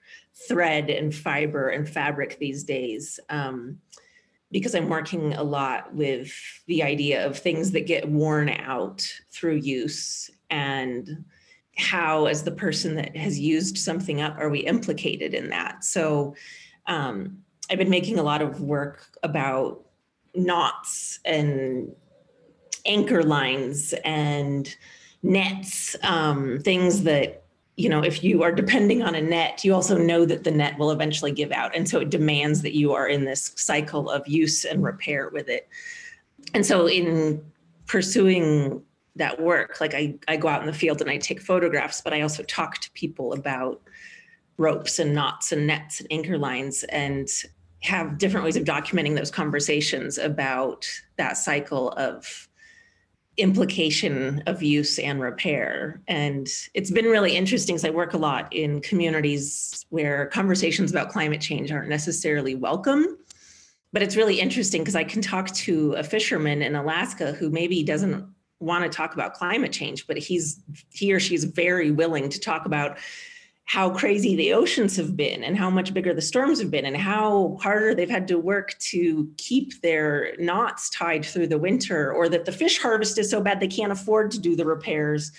thread 0.46 0.90
and 0.90 1.14
fiber 1.14 1.70
and 1.70 1.88
fabric 1.88 2.38
these 2.38 2.64
days. 2.64 3.18
Um, 3.30 3.78
because 4.50 4.74
I'm 4.74 4.90
working 4.90 5.32
a 5.32 5.42
lot 5.42 5.94
with 5.94 6.30
the 6.66 6.82
idea 6.82 7.26
of 7.26 7.38
things 7.38 7.70
that 7.70 7.86
get 7.86 8.06
worn 8.06 8.50
out 8.50 9.10
through 9.30 9.56
use 9.56 10.30
and 10.50 11.24
how, 11.78 12.26
as 12.26 12.42
the 12.42 12.52
person 12.52 12.96
that 12.96 13.16
has 13.16 13.40
used 13.40 13.78
something 13.78 14.20
up, 14.20 14.36
are 14.38 14.50
we 14.50 14.58
implicated 14.58 15.32
in 15.32 15.48
that? 15.48 15.82
So, 15.82 16.34
um, 16.84 17.38
I've 17.72 17.78
been 17.78 17.88
making 17.88 18.18
a 18.18 18.22
lot 18.22 18.42
of 18.42 18.60
work 18.60 19.06
about 19.22 19.80
knots 20.34 21.18
and 21.24 21.90
anchor 22.84 23.22
lines 23.22 23.94
and 24.04 24.76
nets, 25.22 25.96
um, 26.02 26.58
things 26.58 27.04
that, 27.04 27.44
you 27.76 27.88
know, 27.88 28.04
if 28.04 28.22
you 28.22 28.42
are 28.42 28.52
depending 28.52 29.02
on 29.02 29.14
a 29.14 29.22
net, 29.22 29.64
you 29.64 29.72
also 29.72 29.96
know 29.96 30.26
that 30.26 30.44
the 30.44 30.50
net 30.50 30.78
will 30.78 30.90
eventually 30.90 31.32
give 31.32 31.50
out. 31.50 31.74
And 31.74 31.88
so 31.88 32.00
it 32.00 32.10
demands 32.10 32.60
that 32.60 32.74
you 32.74 32.92
are 32.92 33.08
in 33.08 33.24
this 33.24 33.54
cycle 33.56 34.10
of 34.10 34.28
use 34.28 34.66
and 34.66 34.84
repair 34.84 35.30
with 35.30 35.48
it. 35.48 35.66
And 36.52 36.66
so 36.66 36.86
in 36.86 37.42
pursuing 37.86 38.82
that 39.16 39.40
work, 39.40 39.80
like 39.80 39.94
I, 39.94 40.18
I 40.28 40.36
go 40.36 40.48
out 40.48 40.60
in 40.60 40.66
the 40.66 40.74
field 40.74 41.00
and 41.00 41.08
I 41.08 41.16
take 41.16 41.40
photographs, 41.40 42.02
but 42.02 42.12
I 42.12 42.20
also 42.20 42.42
talk 42.42 42.78
to 42.78 42.90
people 42.90 43.32
about 43.32 43.80
ropes 44.58 44.98
and 44.98 45.14
knots 45.14 45.52
and 45.52 45.66
nets 45.66 46.00
and 46.00 46.08
anchor 46.10 46.36
lines 46.36 46.84
and 46.90 47.28
have 47.82 48.18
different 48.18 48.44
ways 48.44 48.56
of 48.56 48.64
documenting 48.64 49.16
those 49.16 49.30
conversations 49.30 50.18
about 50.18 50.88
that 51.16 51.36
cycle 51.36 51.90
of 51.90 52.48
implication 53.36 54.42
of 54.46 54.62
use 54.62 54.98
and 54.98 55.20
repair. 55.20 56.00
And 56.06 56.46
it's 56.74 56.90
been 56.90 57.06
really 57.06 57.34
interesting 57.34 57.74
because 57.74 57.84
I 57.84 57.90
work 57.90 58.12
a 58.12 58.18
lot 58.18 58.52
in 58.52 58.80
communities 58.82 59.84
where 59.88 60.26
conversations 60.26 60.90
about 60.90 61.08
climate 61.08 61.40
change 61.40 61.72
aren't 61.72 61.88
necessarily 61.88 62.54
welcome. 62.54 63.18
But 63.92 64.02
it's 64.02 64.16
really 64.16 64.40
interesting 64.40 64.82
because 64.82 64.96
I 64.96 65.04
can 65.04 65.20
talk 65.20 65.50
to 65.50 65.92
a 65.94 66.04
fisherman 66.04 66.62
in 66.62 66.74
Alaska 66.76 67.32
who 67.32 67.50
maybe 67.50 67.82
doesn't 67.82 68.26
want 68.60 68.84
to 68.84 68.90
talk 68.90 69.14
about 69.14 69.34
climate 69.34 69.72
change, 69.72 70.06
but 70.06 70.16
he's 70.16 70.62
he 70.90 71.12
or 71.12 71.20
she's 71.20 71.44
very 71.44 71.90
willing 71.90 72.28
to 72.28 72.40
talk 72.40 72.64
about 72.64 72.98
how 73.64 73.88
crazy 73.90 74.36
the 74.36 74.52
oceans 74.52 74.96
have 74.96 75.16
been 75.16 75.42
and 75.44 75.56
how 75.56 75.70
much 75.70 75.94
bigger 75.94 76.12
the 76.12 76.20
storms 76.20 76.60
have 76.60 76.70
been 76.70 76.84
and 76.84 76.96
how 76.96 77.56
harder 77.62 77.94
they've 77.94 78.10
had 78.10 78.28
to 78.28 78.38
work 78.38 78.76
to 78.78 79.30
keep 79.36 79.80
their 79.80 80.34
knots 80.38 80.90
tied 80.90 81.24
through 81.24 81.46
the 81.46 81.58
winter 81.58 82.12
or 82.12 82.28
that 82.28 82.44
the 82.44 82.52
fish 82.52 82.78
harvest 82.78 83.18
is 83.18 83.30
so 83.30 83.40
bad 83.40 83.60
they 83.60 83.68
can't 83.68 83.92
afford 83.92 84.30
to 84.30 84.40
do 84.40 84.56
the 84.56 84.66
repairs 84.66 85.32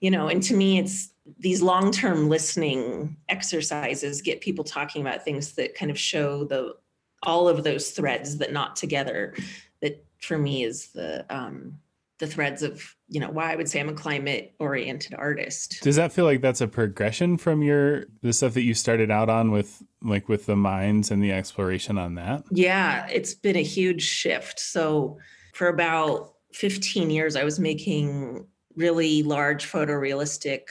you 0.00 0.10
know 0.10 0.28
and 0.28 0.42
to 0.42 0.54
me 0.54 0.78
it's 0.78 1.12
these 1.38 1.60
long-term 1.60 2.28
listening 2.28 3.16
exercises 3.28 4.22
get 4.22 4.40
people 4.40 4.64
talking 4.64 5.02
about 5.02 5.24
things 5.24 5.52
that 5.52 5.74
kind 5.74 5.90
of 5.90 5.98
show 5.98 6.44
the 6.44 6.74
all 7.22 7.48
of 7.48 7.64
those 7.64 7.90
threads 7.90 8.38
that 8.38 8.52
knot 8.52 8.76
together 8.76 9.34
that 9.80 10.04
for 10.20 10.38
me 10.38 10.64
is 10.64 10.88
the 10.88 11.24
um, 11.34 11.78
the 12.18 12.26
threads 12.26 12.62
of 12.62 12.94
you 13.08 13.20
know 13.20 13.30
why 13.30 13.52
i 13.52 13.56
would 13.56 13.68
say 13.68 13.78
i'm 13.78 13.88
a 13.88 13.94
climate 13.94 14.54
oriented 14.58 15.14
artist. 15.14 15.80
Does 15.82 15.96
that 15.96 16.12
feel 16.12 16.24
like 16.24 16.40
that's 16.40 16.60
a 16.60 16.68
progression 16.68 17.36
from 17.36 17.62
your 17.62 18.06
the 18.22 18.32
stuff 18.32 18.54
that 18.54 18.62
you 18.62 18.74
started 18.74 19.10
out 19.10 19.28
on 19.28 19.50
with 19.50 19.82
like 20.02 20.28
with 20.28 20.46
the 20.46 20.56
mines 20.56 21.10
and 21.10 21.22
the 21.22 21.32
exploration 21.32 21.98
on 21.98 22.14
that? 22.14 22.44
Yeah 22.50 23.06
it's 23.08 23.34
been 23.34 23.56
a 23.56 23.62
huge 23.62 24.02
shift. 24.02 24.58
So 24.60 25.18
for 25.54 25.68
about 25.68 26.34
15 26.52 27.10
years 27.10 27.36
i 27.36 27.44
was 27.44 27.58
making 27.58 28.46
really 28.76 29.22
large 29.22 29.70
photorealistic 29.70 30.68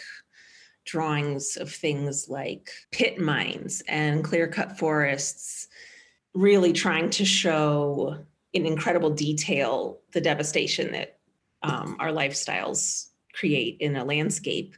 drawings 0.86 1.58
of 1.58 1.72
things 1.72 2.28
like 2.30 2.70
pit 2.92 3.20
mines 3.20 3.82
and 3.88 4.24
clear 4.24 4.48
cut 4.48 4.78
forests 4.78 5.68
really 6.34 6.74
trying 6.74 7.10
to 7.10 7.26
show 7.26 8.18
in 8.54 8.66
incredible 8.66 9.10
detail 9.10 10.00
the 10.14 10.22
devastation 10.22 10.92
that 10.92 11.15
um, 11.66 11.98
our 12.00 12.10
lifestyles 12.10 13.08
create 13.34 13.78
in 13.80 13.96
a 13.96 14.06
landscape. 14.06 14.76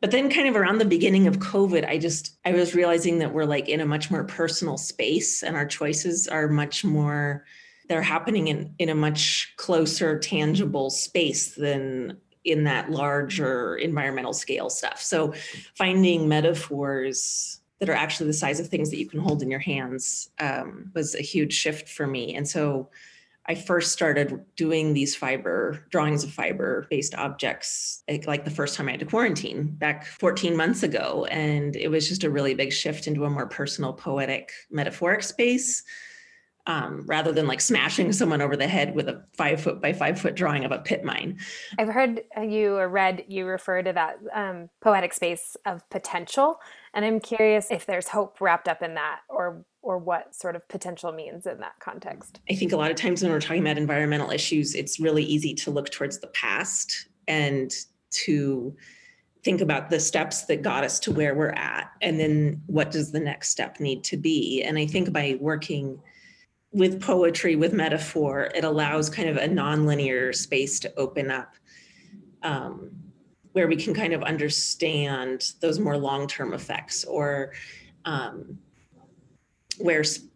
But 0.00 0.10
then 0.10 0.30
kind 0.30 0.46
of 0.48 0.56
around 0.56 0.78
the 0.78 0.84
beginning 0.84 1.26
of 1.26 1.38
covid 1.38 1.88
i 1.88 1.98
just 1.98 2.36
i 2.44 2.52
was 2.52 2.74
realizing 2.74 3.18
that 3.18 3.32
we're 3.32 3.46
like 3.46 3.68
in 3.68 3.80
a 3.80 3.86
much 3.86 4.10
more 4.10 4.24
personal 4.24 4.76
space 4.76 5.42
and 5.42 5.56
our 5.56 5.66
choices 5.66 6.28
are 6.28 6.48
much 6.48 6.84
more 6.84 7.44
they're 7.88 8.02
happening 8.02 8.48
in 8.48 8.74
in 8.78 8.88
a 8.88 8.94
much 8.94 9.54
closer 9.56 10.18
tangible 10.18 10.90
space 10.90 11.54
than 11.54 12.18
in 12.46 12.64
that 12.64 12.90
larger 12.90 13.76
environmental 13.76 14.32
scale 14.32 14.70
stuff. 14.70 15.02
So 15.02 15.34
finding 15.74 16.28
metaphors 16.28 17.60
that 17.80 17.90
are 17.90 17.94
actually 17.94 18.28
the 18.28 18.34
size 18.34 18.60
of 18.60 18.68
things 18.68 18.90
that 18.90 18.98
you 18.98 19.08
can 19.08 19.20
hold 19.20 19.42
in 19.42 19.50
your 19.50 19.60
hands 19.60 20.30
um, 20.38 20.90
was 20.94 21.14
a 21.14 21.22
huge 21.22 21.52
shift 21.52 21.88
for 21.88 22.06
me. 22.06 22.34
And 22.34 22.48
so 22.48 22.88
I 23.48 23.54
first 23.54 23.92
started 23.92 24.44
doing 24.56 24.92
these 24.92 25.14
fiber 25.14 25.84
drawings 25.90 26.24
of 26.24 26.32
fiber 26.32 26.86
based 26.90 27.14
objects 27.14 28.02
like, 28.26 28.44
the 28.44 28.50
first 28.50 28.74
time 28.74 28.88
I 28.88 28.92
had 28.92 29.00
to 29.00 29.06
quarantine 29.06 29.66
back 29.66 30.04
14 30.04 30.56
months 30.56 30.82
ago. 30.82 31.26
And 31.30 31.76
it 31.76 31.88
was 31.88 32.08
just 32.08 32.24
a 32.24 32.30
really 32.30 32.54
big 32.54 32.72
shift 32.72 33.06
into 33.06 33.24
a 33.24 33.30
more 33.30 33.46
personal, 33.46 33.92
poetic, 33.92 34.50
metaphoric 34.70 35.22
space 35.22 35.82
um, 36.66 37.04
rather 37.06 37.32
than 37.32 37.46
like 37.46 37.60
smashing 37.60 38.12
someone 38.12 38.42
over 38.42 38.56
the 38.56 38.66
head 38.66 38.94
with 38.94 39.08
a 39.08 39.24
five 39.36 39.60
foot 39.60 39.80
by 39.80 39.92
five 39.92 40.20
foot 40.20 40.34
drawing 40.34 40.64
of 40.64 40.72
a 40.72 40.78
pit 40.78 41.04
mine. 41.04 41.38
I've 41.78 41.88
heard 41.88 42.22
you 42.42 42.76
or 42.76 42.88
read 42.88 43.24
you 43.28 43.46
refer 43.46 43.82
to 43.82 43.92
that 43.92 44.18
um, 44.34 44.68
poetic 44.80 45.12
space 45.12 45.56
of 45.64 45.88
potential. 45.90 46.58
And 46.96 47.04
I'm 47.04 47.20
curious 47.20 47.70
if 47.70 47.86
there's 47.86 48.08
hope 48.08 48.40
wrapped 48.40 48.66
up 48.66 48.82
in 48.82 48.94
that 48.94 49.20
or 49.28 49.64
or 49.82 49.98
what 49.98 50.34
sort 50.34 50.56
of 50.56 50.66
potential 50.68 51.12
means 51.12 51.46
in 51.46 51.60
that 51.60 51.78
context. 51.78 52.40
I 52.50 52.54
think 52.54 52.72
a 52.72 52.76
lot 52.76 52.90
of 52.90 52.96
times 52.96 53.22
when 53.22 53.30
we're 53.30 53.40
talking 53.40 53.62
about 53.62 53.78
environmental 53.78 54.32
issues, 54.32 54.74
it's 54.74 54.98
really 54.98 55.22
easy 55.22 55.54
to 55.54 55.70
look 55.70 55.90
towards 55.90 56.18
the 56.18 56.26
past 56.28 57.08
and 57.28 57.72
to 58.10 58.74
think 59.44 59.60
about 59.60 59.90
the 59.90 60.00
steps 60.00 60.46
that 60.46 60.62
got 60.62 60.82
us 60.82 60.98
to 60.98 61.12
where 61.12 61.36
we're 61.36 61.50
at 61.50 61.92
and 62.02 62.18
then 62.18 62.60
what 62.66 62.90
does 62.90 63.12
the 63.12 63.20
next 63.20 63.50
step 63.50 63.78
need 63.78 64.02
to 64.02 64.16
be 64.16 64.60
and 64.64 64.76
i 64.76 64.84
think 64.84 65.12
by 65.12 65.38
working 65.40 66.00
with 66.76 67.00
poetry, 67.00 67.56
with 67.56 67.72
metaphor, 67.72 68.50
it 68.54 68.62
allows 68.62 69.08
kind 69.08 69.30
of 69.30 69.38
a 69.38 69.48
nonlinear 69.48 70.34
space 70.34 70.78
to 70.80 70.92
open 70.98 71.30
up 71.30 71.54
um, 72.42 72.90
where 73.56 73.66
we 73.66 73.74
can 73.76 73.94
kind 73.94 74.12
of 74.12 74.22
understand 74.22 75.52
those 75.62 75.78
more 75.78 75.96
long 75.96 76.26
term 76.26 76.52
effects 76.52 77.04
or 77.04 77.54
um, 78.04 78.58
where 79.78 80.04
sp- 80.04 80.28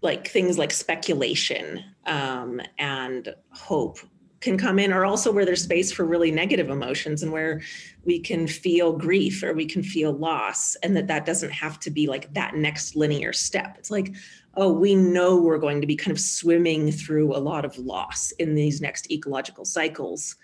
like 0.00 0.26
things 0.26 0.56
like 0.56 0.72
speculation 0.72 1.84
um, 2.06 2.58
and 2.78 3.34
hope 3.50 3.98
can 4.40 4.56
come 4.56 4.78
in 4.78 4.90
or 4.90 5.04
also 5.04 5.30
where 5.30 5.44
there's 5.44 5.64
space 5.64 5.92
for 5.92 6.06
really 6.06 6.30
negative 6.30 6.70
emotions 6.70 7.22
and 7.22 7.30
where 7.30 7.60
we 8.04 8.18
can 8.18 8.46
feel 8.46 8.94
grief 8.96 9.42
or 9.42 9.52
we 9.52 9.66
can 9.66 9.82
feel 9.82 10.10
loss 10.10 10.76
and 10.76 10.96
that 10.96 11.08
that 11.08 11.26
doesn't 11.26 11.52
have 11.52 11.78
to 11.78 11.90
be 11.90 12.06
like 12.06 12.32
that 12.32 12.54
next 12.54 12.96
linear 12.96 13.34
step 13.34 13.76
it's 13.78 13.90
like 13.90 14.14
oh, 14.54 14.72
we 14.72 14.94
know 14.94 15.36
we're 15.36 15.58
going 15.58 15.80
to 15.80 15.86
be 15.86 15.94
kind 15.94 16.10
of 16.10 16.20
swimming 16.20 16.90
through 16.90 17.36
a 17.36 17.38
lot 17.38 17.64
of 17.64 17.78
loss 17.78 18.32
in 18.32 18.54
these 18.54 18.80
next 18.80 19.08
ecological 19.10 19.64
cycles. 19.64 20.34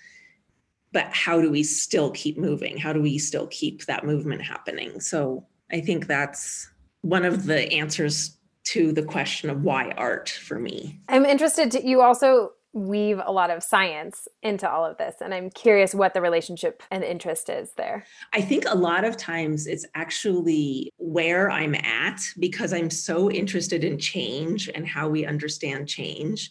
But 0.97 1.13
how 1.13 1.43
do 1.43 1.51
we 1.51 1.63
still 1.63 2.11
keep 2.13 2.39
moving? 2.39 2.79
How 2.79 2.95
do 2.95 3.03
we 3.03 3.19
still 3.19 3.49
keep 3.49 3.85
that 3.85 4.07
movement 4.07 4.41
happening? 4.41 4.99
So 4.99 5.45
I 5.71 5.83
think 5.83 6.07
that's 6.07 6.71
one 7.03 7.27
of 7.27 7.45
the 7.45 7.71
answers 7.71 8.39
to 8.69 8.93
the 8.93 9.03
question 9.03 9.51
of 9.51 9.61
why 9.63 9.91
art 9.99 10.31
for 10.31 10.59
me. 10.59 10.99
I'm 11.11 11.27
interested 11.27 11.71
to 11.73 11.87
you 11.87 12.01
also 12.01 12.53
weave 12.73 13.21
a 13.27 13.31
lot 13.31 13.51
of 13.51 13.63
science 13.63 14.27
into 14.43 14.71
all 14.71 14.85
of 14.85 14.99
this 14.99 15.17
and 15.23 15.33
i'm 15.33 15.49
curious 15.49 15.95
what 15.95 16.13
the 16.13 16.21
relationship 16.21 16.83
and 16.91 17.03
interest 17.03 17.49
is 17.49 17.73
there 17.79 18.05
i 18.35 18.41
think 18.43 18.65
a 18.69 18.77
lot 18.77 19.03
of 19.03 19.17
times 19.17 19.67
it's 19.67 19.87
actually 19.95 20.93
where 20.99 21.51
i'm 21.51 21.75
at 21.75 22.21
because 22.39 22.75
i'm 22.75 22.91
so 22.91 23.31
interested 23.31 23.83
in 23.83 23.99
change 23.99 24.69
and 24.75 24.87
how 24.87 25.09
we 25.09 25.25
understand 25.25 25.89
change 25.89 26.51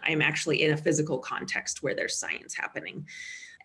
i'm 0.00 0.22
actually 0.22 0.62
in 0.62 0.72
a 0.72 0.76
physical 0.78 1.18
context 1.18 1.82
where 1.82 1.94
there's 1.94 2.18
science 2.18 2.54
happening 2.54 3.04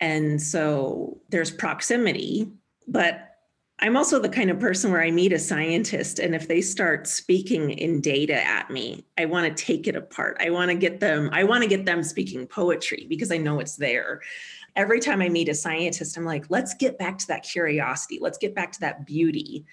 and 0.02 0.42
so 0.42 1.18
there's 1.30 1.52
proximity 1.52 2.52
but 2.88 3.32
I'm 3.84 3.98
also 3.98 4.20
the 4.20 4.30
kind 4.30 4.52
of 4.52 4.60
person 4.60 4.92
where 4.92 5.02
I 5.02 5.10
meet 5.10 5.34
a 5.34 5.40
scientist, 5.40 6.20
and 6.20 6.36
if 6.36 6.48
they 6.48 6.62
start 6.62 7.08
speaking 7.08 7.72
in 7.72 8.00
data 8.00 8.46
at 8.46 8.70
me, 8.70 9.04
I 9.18 9.26
want 9.26 9.58
to 9.58 9.64
take 9.64 9.88
it 9.88 9.96
apart. 9.96 10.38
I 10.40 10.52
want 10.52 10.70
to 10.70 10.78
get 10.78 11.00
them, 11.00 11.32
I 11.34 11.44
want 11.44 11.64
to 11.64 11.70
get 11.70 11.86
them 11.86 12.04
speaking 12.04 12.46
poetry 12.46 13.08
because 13.10 13.32
I 13.32 13.38
know 13.38 13.60
it's 13.60 13.78
there. 13.78 14.22
Every 14.76 15.00
time 15.00 15.20
I 15.20 15.30
meet 15.30 15.50
a 15.50 15.56
scientist, 15.56 16.16
I'm 16.16 16.26
like, 16.26 16.46
let's 16.50 16.76
get 16.76 17.00
back 17.00 17.18
to 17.20 17.28
that 17.28 17.42
curiosity. 17.42 18.20
Let's 18.22 18.38
get 18.38 18.54
back 18.54 18.72
to 18.74 18.80
that 18.82 19.08
beauty 19.08 19.66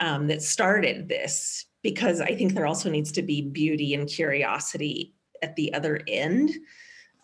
um, 0.00 0.26
that 0.28 0.40
started 0.40 1.06
this 1.06 1.66
because 1.82 2.22
I 2.22 2.34
think 2.34 2.54
there 2.54 2.66
also 2.66 2.88
needs 2.88 3.12
to 3.12 3.22
be 3.22 3.42
beauty 3.42 3.92
and 3.92 4.08
curiosity 4.08 5.12
at 5.42 5.54
the 5.54 5.74
other 5.74 6.00
end. 6.08 6.50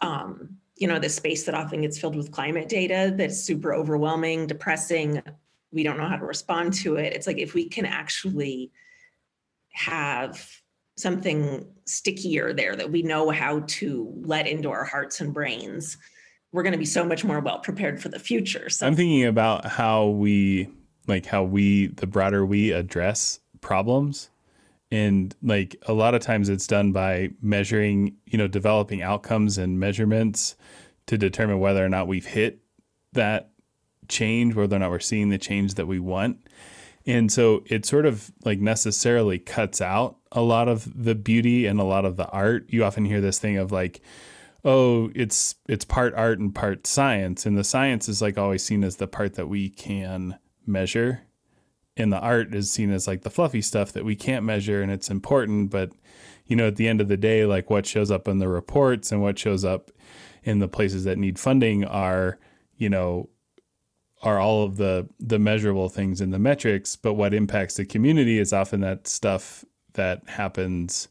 Um, 0.02 0.58
you 0.80 0.88
know, 0.88 0.98
the 0.98 1.10
space 1.10 1.44
that 1.44 1.54
often 1.54 1.82
gets 1.82 1.98
filled 1.98 2.16
with 2.16 2.32
climate 2.32 2.68
data 2.68 3.12
that's 3.14 3.38
super 3.38 3.74
overwhelming, 3.74 4.46
depressing. 4.46 5.22
We 5.70 5.82
don't 5.82 5.98
know 5.98 6.08
how 6.08 6.16
to 6.16 6.24
respond 6.24 6.72
to 6.74 6.96
it. 6.96 7.12
It's 7.12 7.26
like 7.26 7.38
if 7.38 7.52
we 7.52 7.68
can 7.68 7.84
actually 7.84 8.72
have 9.72 10.44
something 10.96 11.66
stickier 11.84 12.54
there 12.54 12.74
that 12.76 12.90
we 12.90 13.02
know 13.02 13.28
how 13.28 13.60
to 13.60 14.10
let 14.22 14.48
into 14.48 14.70
our 14.70 14.84
hearts 14.84 15.20
and 15.20 15.34
brains, 15.34 15.98
we're 16.50 16.62
going 16.62 16.72
to 16.72 16.78
be 16.78 16.86
so 16.86 17.04
much 17.04 17.24
more 17.24 17.40
well 17.40 17.58
prepared 17.58 18.00
for 18.00 18.08
the 18.08 18.18
future. 18.18 18.70
So 18.70 18.86
I'm 18.86 18.96
thinking 18.96 19.26
about 19.26 19.66
how 19.66 20.06
we, 20.06 20.70
like, 21.06 21.26
how 21.26 21.44
we, 21.44 21.88
the 21.88 22.06
broader 22.06 22.44
we 22.46 22.72
address 22.72 23.38
problems. 23.60 24.30
And 24.90 25.36
like 25.42 25.76
a 25.86 25.92
lot 25.92 26.14
of 26.14 26.22
times 26.22 26.48
it's 26.48 26.66
done 26.66 26.90
by 26.90 27.30
measuring, 27.42 28.16
you 28.26 28.38
know, 28.38 28.48
developing 28.48 29.02
outcomes 29.02 29.58
and 29.58 29.78
measurements 29.78 30.56
to 31.10 31.18
determine 31.18 31.58
whether 31.58 31.84
or 31.84 31.88
not 31.88 32.06
we've 32.06 32.24
hit 32.24 32.60
that 33.14 33.50
change, 34.06 34.54
whether 34.54 34.76
or 34.76 34.78
not 34.78 34.90
we're 34.90 35.00
seeing 35.00 35.28
the 35.28 35.38
change 35.38 35.74
that 35.74 35.88
we 35.88 35.98
want. 35.98 36.38
And 37.04 37.32
so 37.32 37.64
it 37.66 37.84
sort 37.84 38.06
of 38.06 38.30
like 38.44 38.60
necessarily 38.60 39.40
cuts 39.40 39.80
out 39.80 40.18
a 40.30 40.40
lot 40.40 40.68
of 40.68 41.02
the 41.02 41.16
beauty 41.16 41.66
and 41.66 41.80
a 41.80 41.84
lot 41.84 42.04
of 42.04 42.16
the 42.16 42.28
art. 42.28 42.66
You 42.68 42.84
often 42.84 43.04
hear 43.04 43.20
this 43.20 43.40
thing 43.40 43.56
of 43.56 43.72
like, 43.72 44.00
oh, 44.64 45.10
it's 45.16 45.56
it's 45.68 45.84
part 45.84 46.14
art 46.14 46.38
and 46.38 46.54
part 46.54 46.86
science. 46.86 47.44
And 47.44 47.58
the 47.58 47.64
science 47.64 48.08
is 48.08 48.22
like 48.22 48.38
always 48.38 48.62
seen 48.62 48.84
as 48.84 48.96
the 48.96 49.08
part 49.08 49.34
that 49.34 49.48
we 49.48 49.68
can 49.68 50.38
measure. 50.64 51.22
And 52.00 52.12
the 52.12 52.18
art 52.18 52.54
is 52.54 52.72
seen 52.72 52.90
as 52.90 53.06
like 53.06 53.22
the 53.22 53.30
fluffy 53.30 53.60
stuff 53.60 53.92
that 53.92 54.04
we 54.04 54.16
can't 54.16 54.44
measure 54.44 54.80
and 54.80 54.90
it's 54.90 55.10
important, 55.10 55.70
but 55.70 55.92
you 56.46 56.56
know, 56.56 56.66
at 56.66 56.76
the 56.76 56.88
end 56.88 57.00
of 57.00 57.08
the 57.08 57.16
day, 57.16 57.44
like 57.44 57.70
what 57.70 57.86
shows 57.86 58.10
up 58.10 58.26
in 58.26 58.38
the 58.38 58.48
reports 58.48 59.12
and 59.12 59.22
what 59.22 59.38
shows 59.38 59.64
up 59.64 59.90
in 60.42 60.58
the 60.58 60.66
places 60.66 61.04
that 61.04 61.18
need 61.18 61.38
funding 61.38 61.84
are, 61.84 62.38
you 62.76 62.88
know, 62.88 63.28
are 64.22 64.38
all 64.38 64.64
of 64.64 64.76
the 64.76 65.08
the 65.18 65.38
measurable 65.38 65.88
things 65.88 66.20
in 66.20 66.30
the 66.30 66.38
metrics, 66.38 66.96
but 66.96 67.14
what 67.14 67.34
impacts 67.34 67.76
the 67.76 67.84
community 67.84 68.38
is 68.38 68.52
often 68.52 68.80
that 68.80 69.06
stuff 69.06 69.64
that 69.92 70.26
happens 70.28 71.08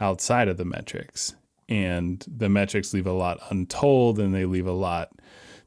outside 0.00 0.48
of 0.48 0.56
the 0.56 0.64
metrics. 0.64 1.34
And 1.68 2.24
the 2.26 2.48
metrics 2.48 2.92
leave 2.92 3.06
a 3.06 3.12
lot 3.12 3.38
untold 3.50 4.18
and 4.18 4.34
they 4.34 4.44
leave 4.44 4.66
a 4.66 4.72
lot 4.72 5.12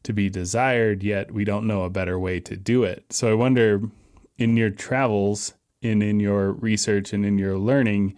to 0.04 0.14
be 0.14 0.30
desired, 0.30 1.04
yet 1.04 1.32
we 1.32 1.44
don't 1.44 1.66
know 1.66 1.84
a 1.84 1.90
better 1.90 2.20
way 2.20 2.40
to 2.42 2.56
do 2.56 2.84
it. 2.84 3.06
So 3.12 3.30
I 3.30 3.34
wonder 3.34 3.82
in 4.38 4.58
your 4.58 4.70
travels 4.70 5.54
and 5.82 6.02
in 6.02 6.20
your 6.20 6.52
research 6.54 7.14
and 7.14 7.26
in 7.26 7.38
your 7.38 7.58
learning, 7.58 8.16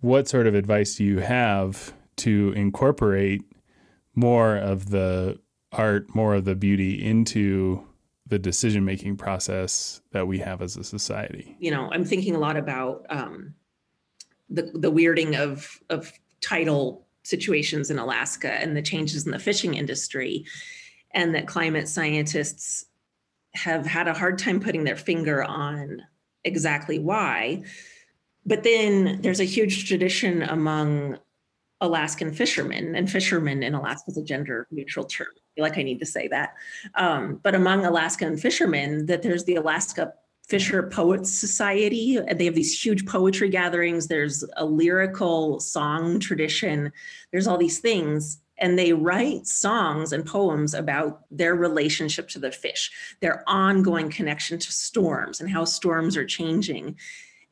what 0.00 0.28
sort 0.28 0.46
of 0.46 0.54
advice 0.54 0.96
do 0.96 1.04
you 1.04 1.18
have 1.18 1.92
to 2.16 2.52
incorporate 2.56 3.42
more 4.14 4.56
of 4.56 4.90
the 4.90 5.38
art, 5.72 6.14
more 6.14 6.34
of 6.34 6.44
the 6.44 6.54
beauty 6.54 7.02
into 7.02 7.86
the 8.26 8.38
decision 8.38 8.84
making 8.84 9.16
process 9.16 10.00
that 10.12 10.26
we 10.26 10.38
have 10.38 10.62
as 10.62 10.76
a 10.76 10.84
society. 10.84 11.56
You 11.58 11.72
know, 11.72 11.90
I'm 11.92 12.04
thinking 12.04 12.34
a 12.34 12.38
lot 12.38 12.56
about 12.56 13.04
um, 13.10 13.54
the 14.48 14.70
the 14.74 14.90
weirding 14.90 15.38
of 15.38 15.80
of 15.90 16.12
tidal 16.40 17.06
situations 17.22 17.90
in 17.90 17.98
Alaska 17.98 18.52
and 18.52 18.76
the 18.76 18.82
changes 18.82 19.26
in 19.26 19.32
the 19.32 19.38
fishing 19.38 19.74
industry, 19.74 20.44
and 21.12 21.34
that 21.34 21.46
climate 21.46 21.88
scientists 21.88 22.86
have 23.54 23.86
had 23.86 24.08
a 24.08 24.14
hard 24.14 24.38
time 24.38 24.60
putting 24.60 24.84
their 24.84 24.96
finger 24.96 25.42
on 25.42 26.02
exactly 26.44 26.98
why. 26.98 27.62
But 28.46 28.62
then 28.62 29.20
there's 29.22 29.40
a 29.40 29.44
huge 29.44 29.86
tradition 29.86 30.42
among 30.42 31.18
Alaskan 31.82 32.32
fishermen, 32.32 32.94
and 32.94 33.10
fishermen 33.10 33.62
in 33.62 33.74
Alaska 33.74 34.10
is 34.10 34.18
a 34.18 34.22
gender 34.22 34.66
neutral 34.70 35.06
term. 35.06 35.28
I 35.34 35.48
feel 35.54 35.64
like 35.64 35.78
I 35.78 35.82
need 35.82 35.98
to 36.00 36.06
say 36.06 36.28
that. 36.28 36.54
Um, 36.94 37.40
but 37.42 37.54
among 37.54 37.84
Alaskan 37.84 38.36
fishermen, 38.36 39.06
that 39.06 39.22
there's 39.22 39.44
the 39.44 39.56
Alaska 39.56 40.12
Fisher 40.48 40.82
Poets 40.82 41.32
Society, 41.32 42.16
and 42.16 42.38
they 42.38 42.44
have 42.44 42.54
these 42.54 42.84
huge 42.84 43.06
poetry 43.06 43.48
gatherings. 43.48 44.08
There's 44.08 44.44
a 44.56 44.64
lyrical 44.64 45.60
song 45.60 46.18
tradition. 46.18 46.92
There's 47.30 47.46
all 47.46 47.56
these 47.56 47.78
things. 47.78 48.40
And 48.60 48.78
they 48.78 48.92
write 48.92 49.46
songs 49.46 50.12
and 50.12 50.24
poems 50.24 50.74
about 50.74 51.22
their 51.30 51.54
relationship 51.54 52.28
to 52.28 52.38
the 52.38 52.52
fish, 52.52 52.90
their 53.20 53.42
ongoing 53.46 54.10
connection 54.10 54.58
to 54.58 54.72
storms 54.72 55.40
and 55.40 55.50
how 55.50 55.64
storms 55.64 56.16
are 56.16 56.26
changing. 56.26 56.96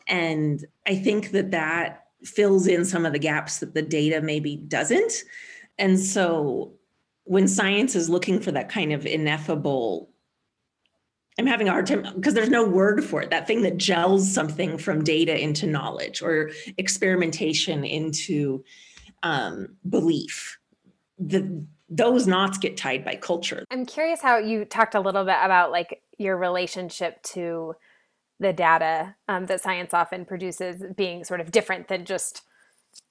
And 0.06 0.64
I 0.86 0.96
think 0.96 1.30
that 1.32 1.50
that 1.52 2.04
fills 2.24 2.66
in 2.66 2.84
some 2.84 3.06
of 3.06 3.12
the 3.12 3.18
gaps 3.18 3.58
that 3.58 3.74
the 3.74 3.82
data 3.82 4.20
maybe 4.20 4.56
doesn't. 4.56 5.12
And 5.78 5.98
so 5.98 6.72
when 7.24 7.46
science 7.46 7.94
is 7.94 8.10
looking 8.10 8.40
for 8.40 8.52
that 8.52 8.68
kind 8.68 8.92
of 8.92 9.06
ineffable, 9.06 10.10
I'm 11.38 11.46
having 11.46 11.68
a 11.68 11.70
hard 11.70 11.86
time 11.86 12.02
because 12.14 12.34
there's 12.34 12.48
no 12.48 12.66
word 12.66 13.04
for 13.04 13.22
it, 13.22 13.30
that 13.30 13.46
thing 13.46 13.62
that 13.62 13.76
gels 13.76 14.32
something 14.32 14.76
from 14.76 15.04
data 15.04 15.40
into 15.40 15.66
knowledge 15.66 16.20
or 16.20 16.50
experimentation 16.78 17.84
into 17.84 18.64
um, 19.22 19.76
belief. 19.88 20.58
The, 21.18 21.64
those 21.88 22.26
knots 22.26 22.59
get 22.59 22.76
tied 22.76 23.04
by 23.04 23.16
culture. 23.16 23.64
I'm 23.70 23.87
curious 23.87 24.20
how 24.20 24.38
you 24.38 24.64
talked 24.64 24.94
a 24.94 25.00
little 25.00 25.24
bit 25.24 25.38
about 25.40 25.70
like 25.70 26.02
your 26.18 26.37
relationship 26.37 27.22
to 27.22 27.74
the 28.40 28.52
data 28.52 29.16
um, 29.28 29.46
that 29.46 29.61
science 29.61 29.92
often 29.92 30.24
produces 30.24 30.83
being 30.96 31.24
sort 31.24 31.40
of 31.40 31.50
different 31.50 31.88
than 31.88 32.04
just 32.04 32.42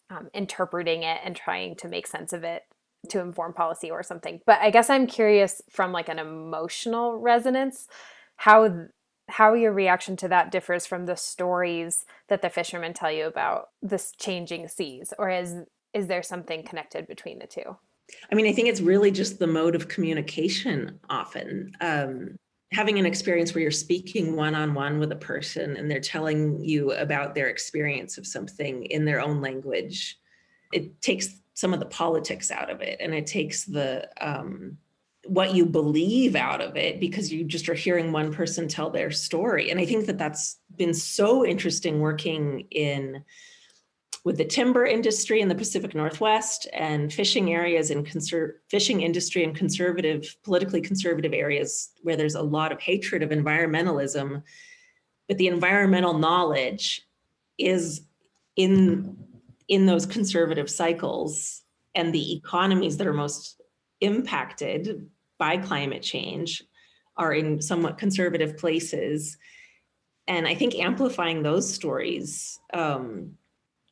um, 0.09 0.29
interpreting 0.33 1.03
it 1.03 1.19
and 1.23 1.35
trying 1.35 1.75
to 1.75 1.87
make 1.87 2.07
sense 2.07 2.33
of 2.33 2.43
it 2.43 2.63
to 3.09 3.19
inform 3.19 3.53
policy 3.53 3.91
or 3.91 4.03
something 4.03 4.41
but 4.45 4.59
i 4.59 4.69
guess 4.69 4.89
i'm 4.89 5.05
curious 5.05 5.61
from 5.69 5.91
like 5.91 6.09
an 6.09 6.19
emotional 6.19 7.17
resonance 7.17 7.87
how 8.37 8.85
how 9.29 9.53
your 9.53 9.71
reaction 9.71 10.15
to 10.15 10.27
that 10.27 10.51
differs 10.51 10.85
from 10.85 11.05
the 11.05 11.15
stories 11.15 12.05
that 12.29 12.41
the 12.41 12.49
fishermen 12.49 12.93
tell 12.93 13.11
you 13.11 13.25
about 13.25 13.69
this 13.81 14.13
changing 14.17 14.67
seas 14.67 15.13
or 15.19 15.29
is 15.29 15.55
is 15.93 16.07
there 16.07 16.23
something 16.23 16.63
connected 16.63 17.07
between 17.07 17.39
the 17.39 17.47
two 17.47 17.77
i 18.31 18.35
mean 18.35 18.47
i 18.47 18.51
think 18.51 18.67
it's 18.67 18.81
really 18.81 19.11
just 19.11 19.39
the 19.39 19.47
mode 19.47 19.75
of 19.75 19.87
communication 19.87 20.99
often 21.09 21.71
um, 21.81 22.35
having 22.71 22.99
an 22.99 23.05
experience 23.05 23.53
where 23.53 23.61
you're 23.61 23.71
speaking 23.71 24.35
one 24.35 24.53
on 24.53 24.73
one 24.73 24.99
with 24.99 25.11
a 25.11 25.17
person 25.17 25.77
and 25.77 25.89
they're 25.89 25.99
telling 25.99 26.63
you 26.63 26.91
about 26.93 27.33
their 27.33 27.47
experience 27.47 28.17
of 28.17 28.27
something 28.27 28.83
in 28.85 29.05
their 29.05 29.21
own 29.21 29.41
language, 29.41 30.17
it 30.73 31.01
takes 31.01 31.39
some 31.53 31.73
of 31.73 31.79
the 31.79 31.85
politics 31.85 32.51
out 32.51 32.69
of 32.69 32.81
it 32.81 32.97
and 32.99 33.13
it 33.13 33.25
takes 33.25 33.63
the 33.63 34.07
um, 34.19 34.77
what 35.25 35.55
you 35.55 35.65
believe 35.65 36.35
out 36.35 36.61
of 36.61 36.75
it 36.75 36.99
because 36.99 37.31
you 37.31 37.43
just 37.43 37.69
are 37.69 37.73
hearing 37.73 38.11
one 38.11 38.33
person 38.33 38.67
tell 38.67 38.89
their 38.89 39.11
story. 39.11 39.71
And 39.71 39.79
I 39.79 39.85
think 39.85 40.05
that 40.05 40.17
that's 40.17 40.59
been 40.75 40.93
so 40.93 41.45
interesting 41.45 41.99
working 41.99 42.67
in 42.71 43.23
with 44.27 44.35
the 44.35 44.43
timber 44.43 44.85
industry 44.85 45.39
in 45.39 45.47
the 45.47 45.55
Pacific 45.55 45.95
Northwest 45.95 46.67
and 46.73 47.13
fishing 47.13 47.53
areas 47.53 47.91
and 47.91 48.05
conser- 48.05 48.55
fishing 48.67 48.99
industry 48.99 49.45
and 49.45 49.55
conservative, 49.55 50.35
politically 50.43 50.81
conservative 50.81 51.31
areas 51.31 51.91
where 52.01 52.17
there's 52.17 52.35
a 52.35 52.41
lot 52.41 52.73
of 52.73 52.81
hatred 52.81 53.23
of 53.23 53.29
environmentalism. 53.29 54.43
But 55.29 55.37
the 55.37 55.47
environmental 55.47 56.17
knowledge 56.19 57.07
is 57.57 58.01
in 58.57 59.15
in 59.69 59.85
those 59.85 60.05
conservative 60.05 60.69
cycles 60.69 61.61
and 61.95 62.13
the 62.13 62.35
economies 62.35 62.97
that 62.97 63.07
are 63.07 63.13
most 63.13 63.61
impacted 64.01 65.09
by 65.37 65.55
climate 65.55 66.03
change 66.03 66.63
are 67.15 67.33
in 67.33 67.61
somewhat 67.61 67.97
conservative 67.97 68.57
places 68.57 69.37
and 70.27 70.47
i 70.47 70.55
think 70.55 70.75
amplifying 70.75 71.43
those 71.43 71.73
stories 71.73 72.59
um, 72.73 73.37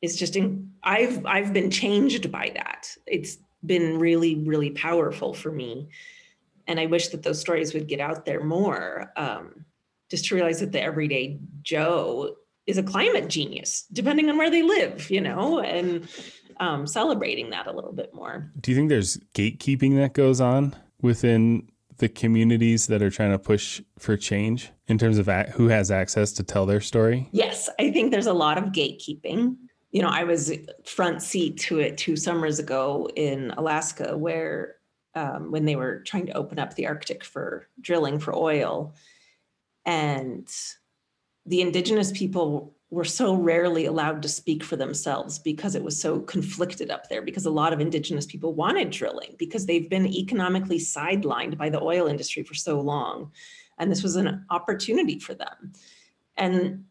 is 0.02 0.16
just 0.16 0.36
in, 0.36 0.72
I've 0.82 1.24
I've 1.26 1.52
been 1.52 1.70
changed 1.70 2.30
by 2.30 2.52
that. 2.54 2.88
It's 3.06 3.38
been 3.64 3.98
really 3.98 4.36
really 4.36 4.70
powerful 4.70 5.34
for 5.34 5.50
me, 5.50 5.88
and 6.66 6.78
I 6.78 6.86
wish 6.86 7.08
that 7.08 7.22
those 7.22 7.40
stories 7.40 7.74
would 7.74 7.88
get 7.88 8.00
out 8.00 8.24
there 8.24 8.42
more. 8.42 9.12
Um, 9.16 9.64
just 10.10 10.26
to 10.26 10.34
realize 10.36 10.60
that 10.60 10.70
the 10.70 10.80
everyday 10.80 11.38
Joe 11.62 12.36
is 12.66 12.78
a 12.78 12.82
climate 12.82 13.28
genius, 13.28 13.86
depending 13.92 14.28
on 14.28 14.36
where 14.36 14.50
they 14.50 14.62
live, 14.62 15.10
you 15.10 15.20
know, 15.20 15.60
and 15.60 16.08
um, 16.58 16.86
celebrating 16.86 17.50
that 17.50 17.66
a 17.66 17.72
little 17.72 17.92
bit 17.92 18.12
more. 18.12 18.50
Do 18.60 18.70
you 18.70 18.76
think 18.76 18.88
there's 18.88 19.18
gatekeeping 19.34 19.96
that 19.96 20.14
goes 20.14 20.40
on 20.40 20.74
within 21.00 21.68
the 21.98 22.08
communities 22.08 22.88
that 22.88 23.02
are 23.02 23.10
trying 23.10 23.30
to 23.30 23.38
push 23.38 23.80
for 23.98 24.16
change 24.16 24.70
in 24.86 24.98
terms 24.98 25.18
of 25.18 25.26
who 25.54 25.68
has 25.68 25.90
access 25.90 26.32
to 26.32 26.42
tell 26.42 26.66
their 26.66 26.80
story? 26.80 27.28
Yes, 27.32 27.70
I 27.78 27.90
think 27.90 28.10
there's 28.10 28.26
a 28.26 28.32
lot 28.32 28.58
of 28.58 28.64
gatekeeping 28.64 29.56
you 29.96 30.02
know, 30.02 30.10
I 30.12 30.24
was 30.24 30.52
front 30.84 31.22
seat 31.22 31.56
to 31.60 31.78
it 31.78 31.96
two 31.96 32.16
summers 32.16 32.58
ago 32.58 33.08
in 33.16 33.50
Alaska, 33.52 34.14
where 34.14 34.74
um, 35.14 35.50
when 35.50 35.64
they 35.64 35.74
were 35.74 36.00
trying 36.00 36.26
to 36.26 36.36
open 36.36 36.58
up 36.58 36.74
the 36.74 36.86
Arctic 36.86 37.24
for 37.24 37.66
drilling 37.80 38.18
for 38.18 38.36
oil, 38.36 38.94
and 39.86 40.46
the 41.46 41.62
indigenous 41.62 42.12
people 42.12 42.76
were 42.90 43.06
so 43.06 43.36
rarely 43.36 43.86
allowed 43.86 44.20
to 44.20 44.28
speak 44.28 44.62
for 44.62 44.76
themselves 44.76 45.38
because 45.38 45.74
it 45.74 45.82
was 45.82 45.98
so 45.98 46.20
conflicted 46.20 46.90
up 46.90 47.08
there 47.08 47.22
because 47.22 47.46
a 47.46 47.50
lot 47.50 47.72
of 47.72 47.80
indigenous 47.80 48.26
people 48.26 48.52
wanted 48.52 48.90
drilling 48.90 49.34
because 49.38 49.64
they've 49.64 49.88
been 49.88 50.06
economically 50.06 50.78
sidelined 50.78 51.56
by 51.56 51.70
the 51.70 51.80
oil 51.80 52.06
industry 52.06 52.42
for 52.42 52.52
so 52.52 52.78
long. 52.78 53.32
And 53.78 53.90
this 53.90 54.02
was 54.02 54.16
an 54.16 54.44
opportunity 54.50 55.18
for 55.18 55.32
them. 55.32 55.72
And 56.36 56.84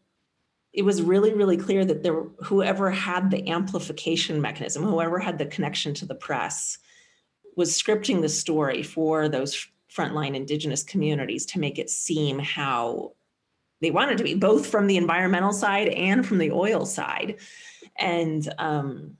it 0.76 0.84
was 0.84 1.02
really 1.02 1.34
really 1.34 1.56
clear 1.56 1.84
that 1.84 2.02
there 2.02 2.22
whoever 2.44 2.90
had 2.90 3.30
the 3.30 3.48
amplification 3.48 4.40
mechanism 4.40 4.84
whoever 4.84 5.18
had 5.18 5.38
the 5.38 5.46
connection 5.46 5.94
to 5.94 6.06
the 6.06 6.14
press 6.14 6.78
was 7.56 7.72
scripting 7.72 8.20
the 8.20 8.28
story 8.28 8.82
for 8.82 9.28
those 9.28 9.66
frontline 9.90 10.36
indigenous 10.36 10.82
communities 10.82 11.46
to 11.46 11.58
make 11.58 11.78
it 11.78 11.88
seem 11.90 12.38
how 12.38 13.12
they 13.80 13.90
wanted 13.90 14.18
to 14.18 14.24
be 14.24 14.34
both 14.34 14.66
from 14.66 14.86
the 14.86 14.96
environmental 14.96 15.52
side 15.52 15.88
and 15.88 16.26
from 16.26 16.38
the 16.38 16.50
oil 16.50 16.86
side. 16.86 17.36
And 17.96 18.52
um, 18.58 19.16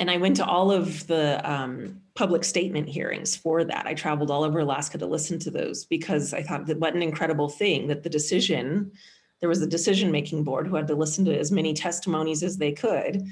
and 0.00 0.10
i 0.10 0.16
went 0.16 0.36
to 0.36 0.44
all 0.44 0.70
of 0.70 1.06
the 1.06 1.40
um, 1.50 2.00
public 2.14 2.44
statement 2.44 2.88
hearings 2.88 3.34
for 3.34 3.64
that. 3.64 3.86
I 3.86 3.94
traveled 3.94 4.30
all 4.30 4.44
over 4.44 4.60
alaska 4.60 4.98
to 4.98 5.06
listen 5.06 5.38
to 5.40 5.50
those 5.50 5.86
because 5.86 6.32
i 6.34 6.42
thought 6.42 6.66
that 6.66 6.78
what 6.78 6.94
an 6.94 7.02
incredible 7.02 7.48
thing 7.48 7.88
that 7.88 8.02
the 8.02 8.10
decision 8.10 8.92
there 9.40 9.48
was 9.48 9.62
a 9.62 9.66
decision 9.66 10.10
making 10.10 10.44
board 10.44 10.66
who 10.66 10.76
had 10.76 10.88
to 10.88 10.94
listen 10.94 11.24
to 11.24 11.38
as 11.38 11.52
many 11.52 11.74
testimonies 11.74 12.42
as 12.42 12.56
they 12.56 12.72
could 12.72 13.26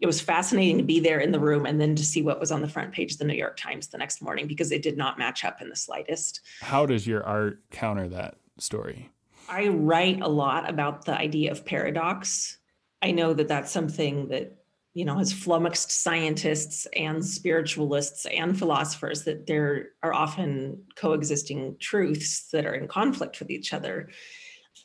it 0.00 0.06
was 0.06 0.20
fascinating 0.20 0.78
to 0.78 0.84
be 0.84 0.98
there 0.98 1.20
in 1.20 1.30
the 1.30 1.38
room 1.38 1.64
and 1.64 1.80
then 1.80 1.94
to 1.94 2.04
see 2.04 2.22
what 2.22 2.40
was 2.40 2.50
on 2.50 2.60
the 2.60 2.68
front 2.68 2.92
page 2.92 3.12
of 3.12 3.18
the 3.18 3.24
new 3.24 3.34
york 3.34 3.56
times 3.56 3.88
the 3.88 3.98
next 3.98 4.20
morning 4.22 4.46
because 4.46 4.72
it 4.72 4.82
did 4.82 4.96
not 4.96 5.18
match 5.18 5.44
up 5.44 5.62
in 5.62 5.68
the 5.68 5.76
slightest 5.76 6.40
how 6.60 6.84
does 6.84 7.06
your 7.06 7.24
art 7.24 7.60
counter 7.70 8.08
that 8.08 8.36
story? 8.58 9.10
I 9.48 9.68
write 9.68 10.20
a 10.20 10.28
lot 10.28 10.68
about 10.68 11.04
the 11.04 11.16
idea 11.16 11.50
of 11.50 11.64
paradox. 11.64 12.58
I 13.02 13.10
know 13.10 13.34
that 13.34 13.48
that's 13.48 13.72
something 13.72 14.28
that 14.28 14.58
you 14.94 15.04
know 15.04 15.18
has 15.18 15.32
flummoxed 15.32 15.90
scientists 15.90 16.86
and 16.94 17.24
spiritualists 17.24 18.26
and 18.26 18.58
philosophers 18.58 19.24
that 19.24 19.46
there 19.46 19.90
are 20.02 20.12
often 20.12 20.82
coexisting 20.96 21.76
truths 21.80 22.48
that 22.50 22.66
are 22.66 22.74
in 22.74 22.88
conflict 22.88 23.38
with 23.40 23.50
each 23.50 23.72
other 23.72 24.10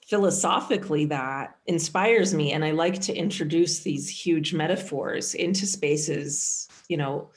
philosophically 0.08 1.06
that 1.06 1.58
inspires 1.66 2.34
me 2.34 2.54
and 2.54 2.64
i 2.64 2.72
like 2.72 3.00
to 3.00 3.14
introduce 3.14 3.80
these 3.80 4.10
huge 4.10 4.54
metaphors 4.54 5.34
into 5.34 5.66
spaces 5.66 6.68
you 6.88 6.98
know 6.98 7.30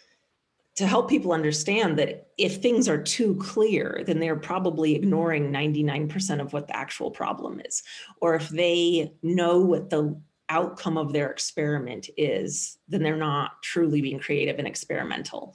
to 0.81 0.87
help 0.87 1.11
people 1.11 1.33
understand 1.33 1.99
that 1.99 2.29
if 2.39 2.57
things 2.57 2.89
are 2.89 3.03
too 3.03 3.35
clear, 3.37 4.03
then 4.07 4.19
they're 4.19 4.35
probably 4.35 4.95
ignoring 4.95 5.53
99% 5.53 6.41
of 6.41 6.55
what 6.55 6.69
the 6.69 6.75
actual 6.77 7.11
problem 7.11 7.61
is. 7.63 7.83
Or 8.23 8.35
if 8.35 8.49
they 8.49 9.13
know 9.23 9.61
what 9.61 9.91
the 9.91 10.19
outcome 10.49 10.97
of 10.97 11.13
their 11.13 11.31
experiment 11.31 12.09
is, 12.17 12.79
then 12.89 13.03
they're 13.03 13.17
not 13.17 13.63
truly 13.63 14.01
being 14.01 14.21
creative 14.21 14.59
and 14.59 14.67
experimental. 14.67 15.55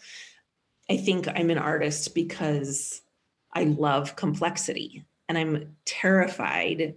I 0.91 0.97
think 0.97 1.27
I'm 1.27 1.49
an 1.49 1.57
artist 1.57 2.13
because 2.13 3.01
I 3.51 3.63
love 3.63 4.15
complexity 4.15 5.05
and 5.27 5.39
I'm 5.39 5.75
terrified 5.85 6.93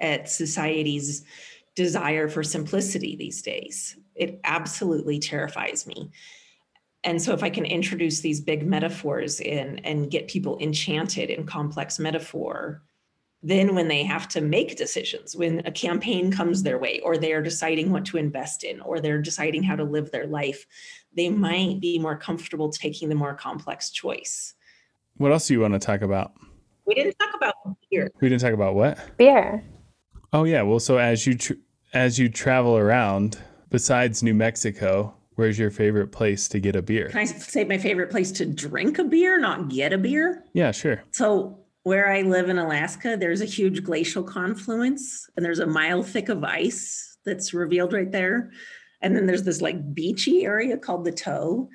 at 0.00 0.28
society's 0.28 1.24
desire 1.74 2.28
for 2.28 2.42
simplicity 2.42 3.14
these 3.16 3.40
days. 3.42 3.96
It 4.14 4.40
absolutely 4.44 5.20
terrifies 5.20 5.86
me. 5.86 6.10
And 7.04 7.22
so 7.22 7.32
if 7.32 7.44
i 7.44 7.50
can 7.50 7.64
introduce 7.64 8.20
these 8.20 8.40
big 8.40 8.66
metaphors 8.66 9.38
in 9.40 9.78
and 9.80 10.10
get 10.10 10.28
people 10.28 10.58
enchanted 10.60 11.30
in 11.30 11.46
complex 11.46 11.98
metaphor 11.98 12.82
then 13.40 13.76
when 13.76 13.86
they 13.86 14.02
have 14.02 14.26
to 14.26 14.40
make 14.40 14.76
decisions 14.76 15.36
when 15.36 15.60
a 15.64 15.70
campaign 15.70 16.32
comes 16.32 16.64
their 16.64 16.76
way 16.76 16.98
or 17.04 17.16
they're 17.16 17.40
deciding 17.40 17.92
what 17.92 18.04
to 18.04 18.16
invest 18.16 18.64
in 18.64 18.80
or 18.80 18.98
they're 18.98 19.22
deciding 19.22 19.62
how 19.62 19.76
to 19.76 19.84
live 19.84 20.10
their 20.10 20.26
life 20.26 20.66
they 21.14 21.28
might 21.28 21.78
be 21.80 22.00
more 22.00 22.16
comfortable 22.16 22.68
taking 22.68 23.08
the 23.08 23.14
more 23.14 23.34
complex 23.34 23.90
choice. 23.90 24.54
What 25.16 25.32
else 25.32 25.46
do 25.46 25.54
you 25.54 25.60
want 25.60 25.74
to 25.74 25.78
talk 25.80 26.02
about? 26.02 26.32
We 26.84 26.94
didn't 26.94 27.16
talk 27.18 27.34
about 27.34 27.54
beer. 27.90 28.10
We 28.20 28.28
didn't 28.28 28.40
talk 28.40 28.52
about 28.52 28.74
what? 28.74 29.16
Beer 29.16 29.64
oh 30.32 30.44
yeah 30.44 30.62
well 30.62 30.80
so 30.80 30.98
as 30.98 31.26
you 31.26 31.34
tr- 31.34 31.54
as 31.92 32.18
you 32.18 32.28
travel 32.28 32.76
around 32.76 33.38
besides 33.70 34.22
new 34.22 34.34
mexico 34.34 35.14
Where's 35.38 35.56
your 35.56 35.70
favorite 35.70 36.08
place 36.08 36.48
to 36.48 36.58
get 36.58 36.74
a 36.74 36.82
beer? 36.82 37.10
Can 37.10 37.20
I 37.20 37.24
say 37.24 37.62
my 37.62 37.78
favorite 37.78 38.10
place 38.10 38.32
to 38.32 38.44
drink 38.44 38.98
a 38.98 39.04
beer, 39.04 39.38
not 39.38 39.68
get 39.68 39.92
a 39.92 39.98
beer? 39.98 40.42
Yeah, 40.52 40.72
sure. 40.72 41.04
So, 41.12 41.60
where 41.84 42.12
I 42.12 42.22
live 42.22 42.48
in 42.48 42.58
Alaska, 42.58 43.16
there's 43.16 43.40
a 43.40 43.44
huge 43.44 43.84
glacial 43.84 44.24
confluence 44.24 45.30
and 45.36 45.46
there's 45.46 45.60
a 45.60 45.66
mile 45.66 46.02
thick 46.02 46.28
of 46.28 46.42
ice 46.42 47.18
that's 47.24 47.54
revealed 47.54 47.92
right 47.92 48.10
there. 48.10 48.50
And 49.00 49.14
then 49.14 49.26
there's 49.26 49.44
this 49.44 49.60
like 49.60 49.94
beachy 49.94 50.44
area 50.44 50.76
called 50.76 51.04
the 51.04 51.12
toe. 51.12 51.68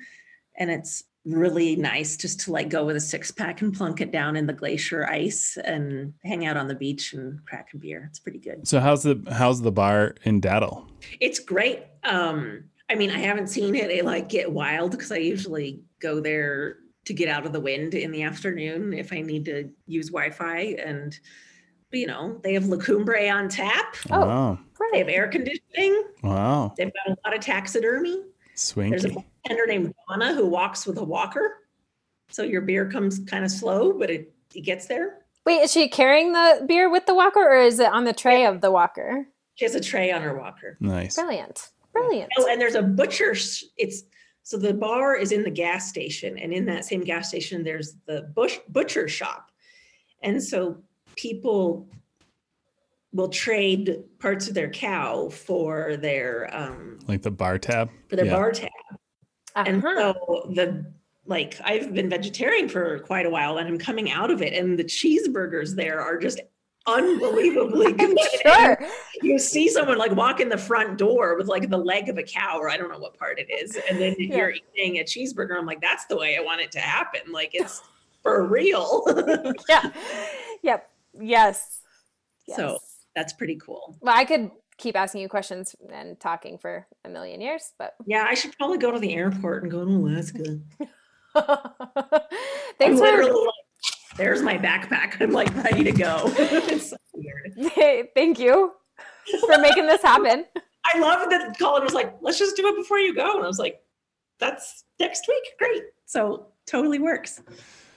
And 0.58 0.70
it's 0.70 1.02
really 1.24 1.74
nice 1.76 2.16
just 2.16 2.40
to 2.40 2.52
like 2.52 2.68
go 2.68 2.84
with 2.84 2.96
a 2.96 3.00
six 3.00 3.30
pack 3.30 3.62
and 3.62 3.72
plunk 3.72 4.00
it 4.00 4.12
down 4.12 4.36
in 4.36 4.46
the 4.46 4.52
glacier 4.52 5.08
ice 5.08 5.56
and 5.64 6.12
hang 6.22 6.44
out 6.44 6.56
on 6.56 6.68
the 6.68 6.74
beach 6.74 7.14
and 7.14 7.44
crack 7.46 7.68
a 7.72 7.78
beer. 7.78 8.06
It's 8.10 8.18
pretty 8.18 8.38
good. 8.38 8.66
So 8.68 8.78
how's 8.78 9.02
the 9.02 9.22
how's 9.30 9.62
the 9.62 9.72
bar 9.72 10.16
in 10.24 10.40
Datil? 10.40 10.86
It's 11.20 11.38
great. 11.38 11.82
Um 12.02 12.64
I 12.90 12.96
mean, 12.96 13.10
I 13.10 13.18
haven't 13.18 13.48
seen 13.48 13.74
it, 13.74 13.90
it 13.90 14.04
like 14.04 14.28
get 14.28 14.52
wild 14.52 14.90
because 14.90 15.10
I 15.10 15.16
usually 15.16 15.82
go 16.00 16.20
there 16.20 16.76
to 17.06 17.14
get 17.14 17.28
out 17.28 17.46
of 17.46 17.52
the 17.52 17.60
wind 17.60 17.94
in 17.94 18.10
the 18.10 18.22
afternoon 18.22 18.92
if 18.92 19.12
I 19.12 19.22
need 19.22 19.46
to 19.46 19.70
use 19.86 20.10
Wi-Fi 20.10 20.76
and 20.84 21.18
you 21.90 22.06
know, 22.06 22.40
they 22.42 22.54
have 22.54 22.66
La 22.66 22.76
Cumbre 22.76 23.28
on 23.30 23.48
tap. 23.48 23.96
Oh, 24.10 24.20
wow. 24.20 24.58
they 24.92 24.98
have 24.98 25.08
air 25.08 25.28
conditioning. 25.28 26.02
Wow. 26.22 26.74
They've 26.76 26.92
got 26.92 27.16
a 27.16 27.16
lot 27.24 27.36
of 27.36 27.40
taxidermy. 27.40 28.20
Swanky. 28.54 28.90
There's 28.90 29.04
a 29.04 29.10
bartender 29.10 29.66
named 29.66 29.94
Donna 30.08 30.34
who 30.34 30.46
walks 30.46 30.86
with 30.86 30.98
a 30.98 31.04
walker. 31.04 31.58
So 32.28 32.42
your 32.42 32.62
beer 32.62 32.90
comes 32.90 33.18
kind 33.20 33.44
of 33.44 33.50
slow, 33.50 33.92
but 33.92 34.10
it, 34.10 34.32
it 34.54 34.62
gets 34.62 34.86
there. 34.86 35.18
Wait, 35.46 35.60
is 35.60 35.72
she 35.72 35.88
carrying 35.88 36.32
the 36.32 36.64
beer 36.66 36.90
with 36.90 37.06
the 37.06 37.14
walker 37.14 37.40
or 37.40 37.60
is 37.60 37.78
it 37.78 37.92
on 37.92 38.04
the 38.04 38.12
tray 38.12 38.46
of 38.46 38.60
the 38.60 38.70
walker? 38.70 39.26
She 39.56 39.64
has 39.64 39.74
a 39.74 39.80
tray 39.80 40.10
on 40.10 40.22
her 40.22 40.36
walker. 40.36 40.76
Nice. 40.80 41.16
Brilliant. 41.16 41.70
Brilliant. 41.92 42.30
Oh, 42.38 42.48
and 42.50 42.60
there's 42.60 42.74
a 42.74 42.82
butcher's. 42.82 43.64
It's 43.76 44.02
so 44.42 44.58
the 44.58 44.74
bar 44.74 45.14
is 45.14 45.32
in 45.32 45.42
the 45.42 45.50
gas 45.50 45.88
station, 45.88 46.36
and 46.38 46.52
in 46.52 46.64
that 46.66 46.84
same 46.84 47.02
gas 47.02 47.28
station, 47.28 47.62
there's 47.62 47.94
the 48.06 48.22
bush 48.34 48.58
butcher 48.68 49.06
shop, 49.06 49.50
and 50.22 50.42
so 50.42 50.76
people 51.14 51.88
will 53.14 53.28
trade 53.28 54.02
parts 54.18 54.48
of 54.48 54.54
their 54.54 54.68
cow 54.68 55.28
for 55.28 55.96
their 55.96 56.50
um 56.52 56.98
like 57.06 57.22
the 57.22 57.30
bar 57.30 57.58
tab 57.58 57.88
for 58.08 58.16
their 58.16 58.26
yeah. 58.26 58.36
bar 58.36 58.50
tab, 58.50 58.68
uh-huh. 59.54 59.64
and 59.66 59.82
so 59.82 60.50
the 60.54 60.84
like 61.26 61.58
I've 61.64 61.94
been 61.94 62.10
vegetarian 62.10 62.68
for 62.68 62.98
quite 63.00 63.24
a 63.24 63.30
while, 63.30 63.56
and 63.56 63.66
I'm 63.66 63.78
coming 63.78 64.10
out 64.10 64.30
of 64.30 64.42
it, 64.42 64.52
and 64.52 64.78
the 64.78 64.84
cheeseburgers 64.84 65.74
there 65.74 66.00
are 66.00 66.18
just 66.18 66.40
unbelievably 66.86 67.92
good. 67.94 68.18
sure. 68.42 68.78
You 69.22 69.38
see 69.38 69.68
someone 69.68 69.96
like 69.96 70.12
walk 70.12 70.40
in 70.40 70.50
the 70.50 70.58
front 70.58 70.98
door 70.98 71.36
with 71.36 71.46
like 71.46 71.70
the 71.70 71.78
leg 71.78 72.08
of 72.08 72.18
a 72.18 72.22
cow, 72.22 72.58
or 72.58 72.68
I 72.68 72.76
don't 72.76 72.90
know 72.90 72.98
what 72.98 73.18
part 73.18 73.38
it 73.38 73.50
is, 73.50 73.78
and 73.88 73.98
then 73.98 74.16
yeah. 74.18 74.36
you're 74.36 74.54
eating 74.76 74.98
a 74.98 75.04
cheeseburger. 75.04 75.56
I'm 75.56 75.66
like, 75.66 75.80
that's 75.80 76.04
the 76.06 76.16
way 76.16 76.36
I 76.36 76.40
want 76.40 76.60
it 76.60 76.72
to 76.72 76.80
happen. 76.80 77.32
Like 77.32 77.50
it's 77.54 77.80
for 78.22 78.46
real. 78.46 79.04
yeah. 79.68 79.90
Yep. 80.62 80.90
Yes. 81.20 81.80
yes. 82.46 82.56
So 82.56 82.78
that's 83.14 83.32
pretty 83.32 83.56
cool. 83.56 83.96
Well, 84.00 84.14
I 84.16 84.24
could 84.24 84.50
keep 84.76 84.96
asking 84.96 85.20
you 85.20 85.28
questions 85.28 85.74
and 85.92 86.18
talking 86.18 86.58
for 86.58 86.86
a 87.04 87.08
million 87.08 87.40
years, 87.40 87.72
but 87.78 87.94
yeah, 88.06 88.26
I 88.28 88.34
should 88.34 88.56
probably 88.58 88.78
go 88.78 88.90
to 88.90 88.98
the 88.98 89.14
airport 89.14 89.62
and 89.62 89.72
go 89.72 89.84
to 89.84 89.90
Alaska. 89.90 90.58
Thanks 92.78 93.00
I'm 93.00 93.16
for 93.16 93.24
like, 93.24 93.32
there's 94.16 94.42
my 94.42 94.56
backpack. 94.56 95.20
I'm 95.20 95.32
like 95.32 95.54
ready 95.64 95.84
to 95.84 95.92
go. 95.92 96.22
it's 96.36 96.90
so 96.90 96.96
weird. 97.12 97.72
Hey, 97.72 98.04
thank 98.14 98.38
you 98.38 98.72
for 99.40 99.58
making 99.58 99.86
this 99.86 100.02
happen. 100.02 100.44
I 100.94 100.98
love 100.98 101.28
that 101.30 101.58
Colin 101.58 101.82
was 101.82 101.94
like, 101.94 102.14
let's 102.20 102.38
just 102.38 102.56
do 102.56 102.66
it 102.68 102.76
before 102.76 102.98
you 102.98 103.14
go. 103.14 103.34
And 103.34 103.42
I 103.42 103.46
was 103.46 103.58
like, 103.58 103.80
that's 104.38 104.84
next 105.00 105.26
week. 105.26 105.42
Great. 105.58 105.82
So 106.06 106.48
totally 106.66 107.00
works. 107.00 107.40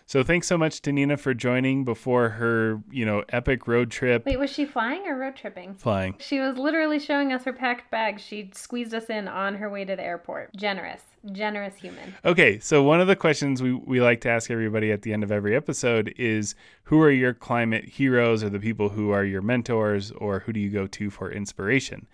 So 0.07 0.23
thanks 0.23 0.47
so 0.47 0.57
much 0.57 0.81
to 0.83 0.93
Nina 0.93 1.17
for 1.17 1.33
joining 1.33 1.83
before 1.83 2.29
her, 2.29 2.81
you 2.89 3.05
know, 3.05 3.25
epic 3.27 3.67
road 3.67 3.91
trip. 3.91 4.25
Wait, 4.25 4.39
was 4.39 4.49
she 4.49 4.63
flying 4.65 5.05
or 5.05 5.17
road 5.17 5.35
tripping? 5.35 5.75
Flying. 5.75 6.15
She 6.19 6.39
was 6.39 6.57
literally 6.57 6.97
showing 6.97 7.33
us 7.33 7.43
her 7.43 7.51
packed 7.51 7.91
bag. 7.91 8.17
She 8.17 8.49
squeezed 8.53 8.93
us 8.93 9.09
in 9.09 9.27
on 9.27 9.55
her 9.55 9.69
way 9.69 9.83
to 9.83 9.97
the 9.97 10.03
airport. 10.03 10.55
Generous, 10.55 11.01
generous 11.33 11.75
human. 11.75 12.15
Okay, 12.23 12.57
so 12.57 12.83
one 12.83 13.01
of 13.01 13.07
the 13.07 13.17
questions 13.17 13.61
we, 13.61 13.73
we 13.73 13.99
like 13.99 14.21
to 14.21 14.29
ask 14.29 14.49
everybody 14.49 14.93
at 14.93 15.01
the 15.01 15.11
end 15.11 15.23
of 15.23 15.31
every 15.31 15.53
episode 15.53 16.13
is 16.15 16.55
who 16.83 17.01
are 17.01 17.11
your 17.11 17.33
climate 17.33 17.83
heroes 17.83 18.45
or 18.45 18.49
the 18.49 18.61
people 18.61 18.87
who 18.87 19.11
are 19.11 19.25
your 19.25 19.41
mentors 19.41 20.11
or 20.11 20.39
who 20.39 20.53
do 20.53 20.61
you 20.61 20.69
go 20.69 20.87
to 20.87 21.09
for 21.09 21.29
inspiration? 21.29 22.07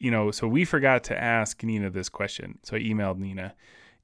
You 0.00 0.10
know, 0.10 0.32
so 0.32 0.48
we 0.48 0.64
forgot 0.64 1.04
to 1.04 1.16
ask 1.16 1.62
Nina 1.62 1.90
this 1.90 2.08
question. 2.08 2.58
So 2.64 2.76
I 2.76 2.80
emailed 2.80 3.18
Nina 3.18 3.54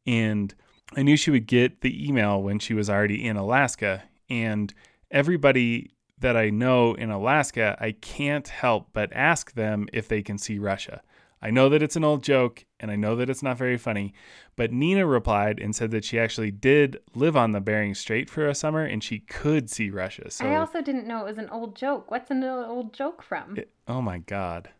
and 0.06 0.54
I 0.96 1.02
knew 1.02 1.16
she 1.16 1.30
would 1.30 1.46
get 1.46 1.80
the 1.80 2.08
email 2.08 2.42
when 2.42 2.58
she 2.58 2.74
was 2.74 2.88
already 2.88 3.26
in 3.26 3.36
Alaska, 3.36 4.04
and 4.30 4.72
everybody 5.10 5.90
that 6.18 6.36
I 6.36 6.50
know 6.50 6.94
in 6.94 7.10
Alaska, 7.10 7.76
I 7.80 7.92
can't 7.92 8.46
help 8.48 8.88
but 8.92 9.12
ask 9.12 9.52
them 9.54 9.88
if 9.92 10.08
they 10.08 10.22
can 10.22 10.38
see 10.38 10.58
Russia. 10.58 11.02
I 11.42 11.50
know 11.50 11.68
that 11.68 11.82
it's 11.82 11.96
an 11.96 12.04
old 12.04 12.22
joke 12.22 12.64
and 12.80 12.90
I 12.90 12.96
know 12.96 13.16
that 13.16 13.28
it's 13.28 13.42
not 13.42 13.58
very 13.58 13.76
funny, 13.76 14.14
but 14.56 14.72
Nina 14.72 15.04
replied 15.06 15.60
and 15.60 15.76
said 15.76 15.90
that 15.90 16.02
she 16.02 16.18
actually 16.18 16.50
did 16.50 16.98
live 17.14 17.36
on 17.36 17.52
the 17.52 17.60
Bering 17.60 17.94
Strait 17.94 18.30
for 18.30 18.46
a 18.46 18.54
summer 18.54 18.82
and 18.82 19.04
she 19.04 19.18
could 19.18 19.68
see 19.68 19.90
Russia. 19.90 20.30
So 20.30 20.46
I 20.46 20.56
also 20.56 20.80
didn't 20.80 21.06
know 21.06 21.20
it 21.20 21.24
was 21.28 21.36
an 21.36 21.50
old 21.50 21.76
joke. 21.76 22.10
What's 22.10 22.30
an 22.30 22.42
old 22.42 22.94
joke 22.94 23.22
from? 23.22 23.58
It- 23.58 23.70
oh 23.86 24.00
my 24.00 24.18
god. 24.18 24.70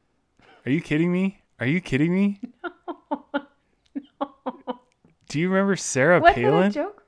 Are 0.65 0.71
you 0.71 0.81
kidding 0.81 1.13
me? 1.13 1.43
Are 1.61 1.67
you 1.67 1.83
kidding 1.83 2.15
me? 2.15 2.41
Do 5.35 5.41
you 5.41 5.49
remember 5.49 5.75
Sarah 5.75 6.21
What's 6.21 6.37
Palin? 6.37 6.69
a 6.69 6.71
joke? 6.71 7.03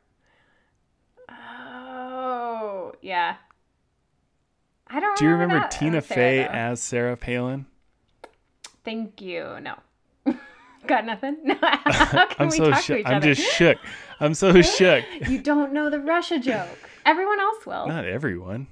Oh, 1.28 2.92
yeah. 3.00 3.36
I 4.88 4.98
don't 4.98 5.16
Do 5.16 5.26
you 5.26 5.30
remember, 5.30 5.54
remember 5.54 5.72
Tina 5.72 6.00
Fey 6.00 6.38
though. 6.38 6.48
as 6.48 6.82
Sarah 6.82 7.16
Palin? 7.16 7.66
Thank 8.84 9.20
you. 9.20 9.58
No. 9.62 9.76
Got 10.88 11.06
nothing? 11.06 11.36
No. 11.44 11.54
I'm 11.62 12.48
we 12.48 12.56
so 12.56 12.70
talk 12.70 12.80
to 12.80 12.96
shook. 12.96 13.06
I'm 13.06 13.14
other? 13.18 13.32
just 13.32 13.48
shook. 13.48 13.78
I'm 14.18 14.34
so 14.34 14.60
shook. 14.60 15.04
You 15.28 15.40
don't 15.40 15.72
know 15.72 15.88
the 15.88 16.00
Russia 16.00 16.40
joke. 16.40 16.90
Everyone 17.04 17.38
else 17.38 17.64
will. 17.64 17.86
Not 17.86 18.06
everyone. 18.06 18.66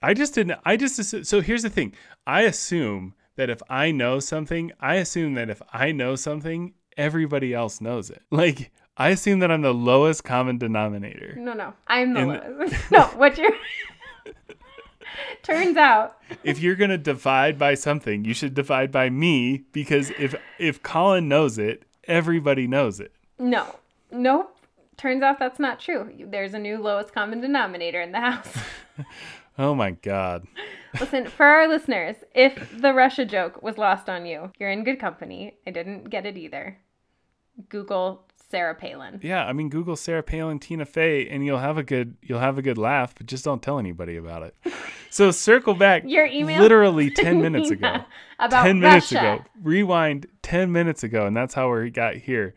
I 0.00 0.14
just 0.14 0.36
didn't. 0.36 0.60
I 0.64 0.76
just 0.76 1.00
assume, 1.00 1.24
so. 1.24 1.40
Here's 1.40 1.64
the 1.64 1.68
thing. 1.68 1.94
I 2.28 2.42
assume 2.42 3.14
that 3.34 3.50
if 3.50 3.60
I 3.68 3.90
know 3.90 4.20
something, 4.20 4.70
I 4.78 4.94
assume 4.94 5.34
that 5.34 5.50
if 5.50 5.60
I 5.72 5.90
know 5.90 6.14
something, 6.14 6.74
everybody 6.96 7.52
else 7.52 7.80
knows 7.80 8.08
it. 8.08 8.22
Like 8.30 8.70
I 9.00 9.08
assume 9.08 9.38
that 9.38 9.50
I'm 9.50 9.62
the 9.62 9.72
lowest 9.72 10.24
common 10.24 10.58
denominator. 10.58 11.34
No, 11.38 11.54
no. 11.54 11.72
I'm 11.88 12.12
the 12.12 12.20
In 12.20 12.28
lowest. 12.28 12.74
no, 12.90 13.04
what 13.16 13.38
you're. 13.38 13.50
Turns 15.42 15.76
out, 15.78 16.18
if 16.44 16.60
you're 16.60 16.74
gonna 16.76 16.98
divide 16.98 17.58
by 17.58 17.74
something, 17.74 18.24
you 18.26 18.34
should 18.34 18.52
divide 18.54 18.92
by 18.92 19.08
me 19.08 19.64
because 19.72 20.10
if 20.18 20.34
if 20.58 20.82
Colin 20.82 21.28
knows 21.28 21.56
it, 21.58 21.84
everybody 22.04 22.66
knows 22.66 23.00
it. 23.00 23.12
no. 23.38 23.76
Nope. 24.12 24.56
Turns 24.96 25.22
out 25.22 25.38
that's 25.38 25.58
not 25.60 25.78
true. 25.80 26.10
There's 26.26 26.52
a 26.52 26.58
new 26.58 26.76
lowest 26.78 27.14
common 27.14 27.40
denominator 27.40 28.00
in 28.02 28.12
the 28.12 28.20
house. 28.20 28.54
Oh 29.58 29.74
my 29.74 29.90
god. 29.90 30.46
Listen, 30.98 31.26
for 31.26 31.44
our 31.44 31.68
listeners, 31.68 32.16
if 32.34 32.80
the 32.80 32.94
Russia 32.94 33.26
joke 33.26 33.62
was 33.62 33.76
lost 33.76 34.08
on 34.08 34.24
you, 34.24 34.52
you're 34.58 34.70
in 34.70 34.84
good 34.84 34.98
company. 34.98 35.54
I 35.66 35.70
didn't 35.70 36.08
get 36.08 36.24
it 36.24 36.38
either. 36.38 36.78
Google 37.68 38.24
Sarah 38.50 38.74
Palin. 38.74 39.20
Yeah, 39.22 39.44
I 39.46 39.52
mean 39.52 39.68
Google 39.68 39.96
Sarah 39.96 40.22
Palin, 40.22 40.58
Tina 40.58 40.84
Fey, 40.84 41.28
and 41.28 41.44
you'll 41.44 41.58
have 41.58 41.78
a 41.78 41.82
good 41.82 42.16
you'll 42.22 42.40
have 42.40 42.58
a 42.58 42.62
good 42.62 42.78
laugh, 42.78 43.14
but 43.14 43.26
just 43.26 43.44
don't 43.44 43.62
tell 43.62 43.78
anybody 43.78 44.16
about 44.16 44.42
it. 44.42 44.54
So 45.12 45.32
circle 45.32 45.74
back 45.74 46.04
Your 46.06 46.24
email 46.26 46.60
literally 46.60 47.10
ten 47.14 47.42
minutes 47.42 47.68
ago. 47.70 48.04
About 48.38 48.62
10 48.62 48.78
minutes 48.78 49.12
Russia. 49.12 49.34
ago. 49.34 49.44
Rewind 49.60 50.26
10 50.42 50.70
minutes 50.70 51.02
ago, 51.02 51.26
and 51.26 51.36
that's 51.36 51.52
how 51.52 51.74
we 51.74 51.90
got 51.90 52.14
here. 52.14 52.54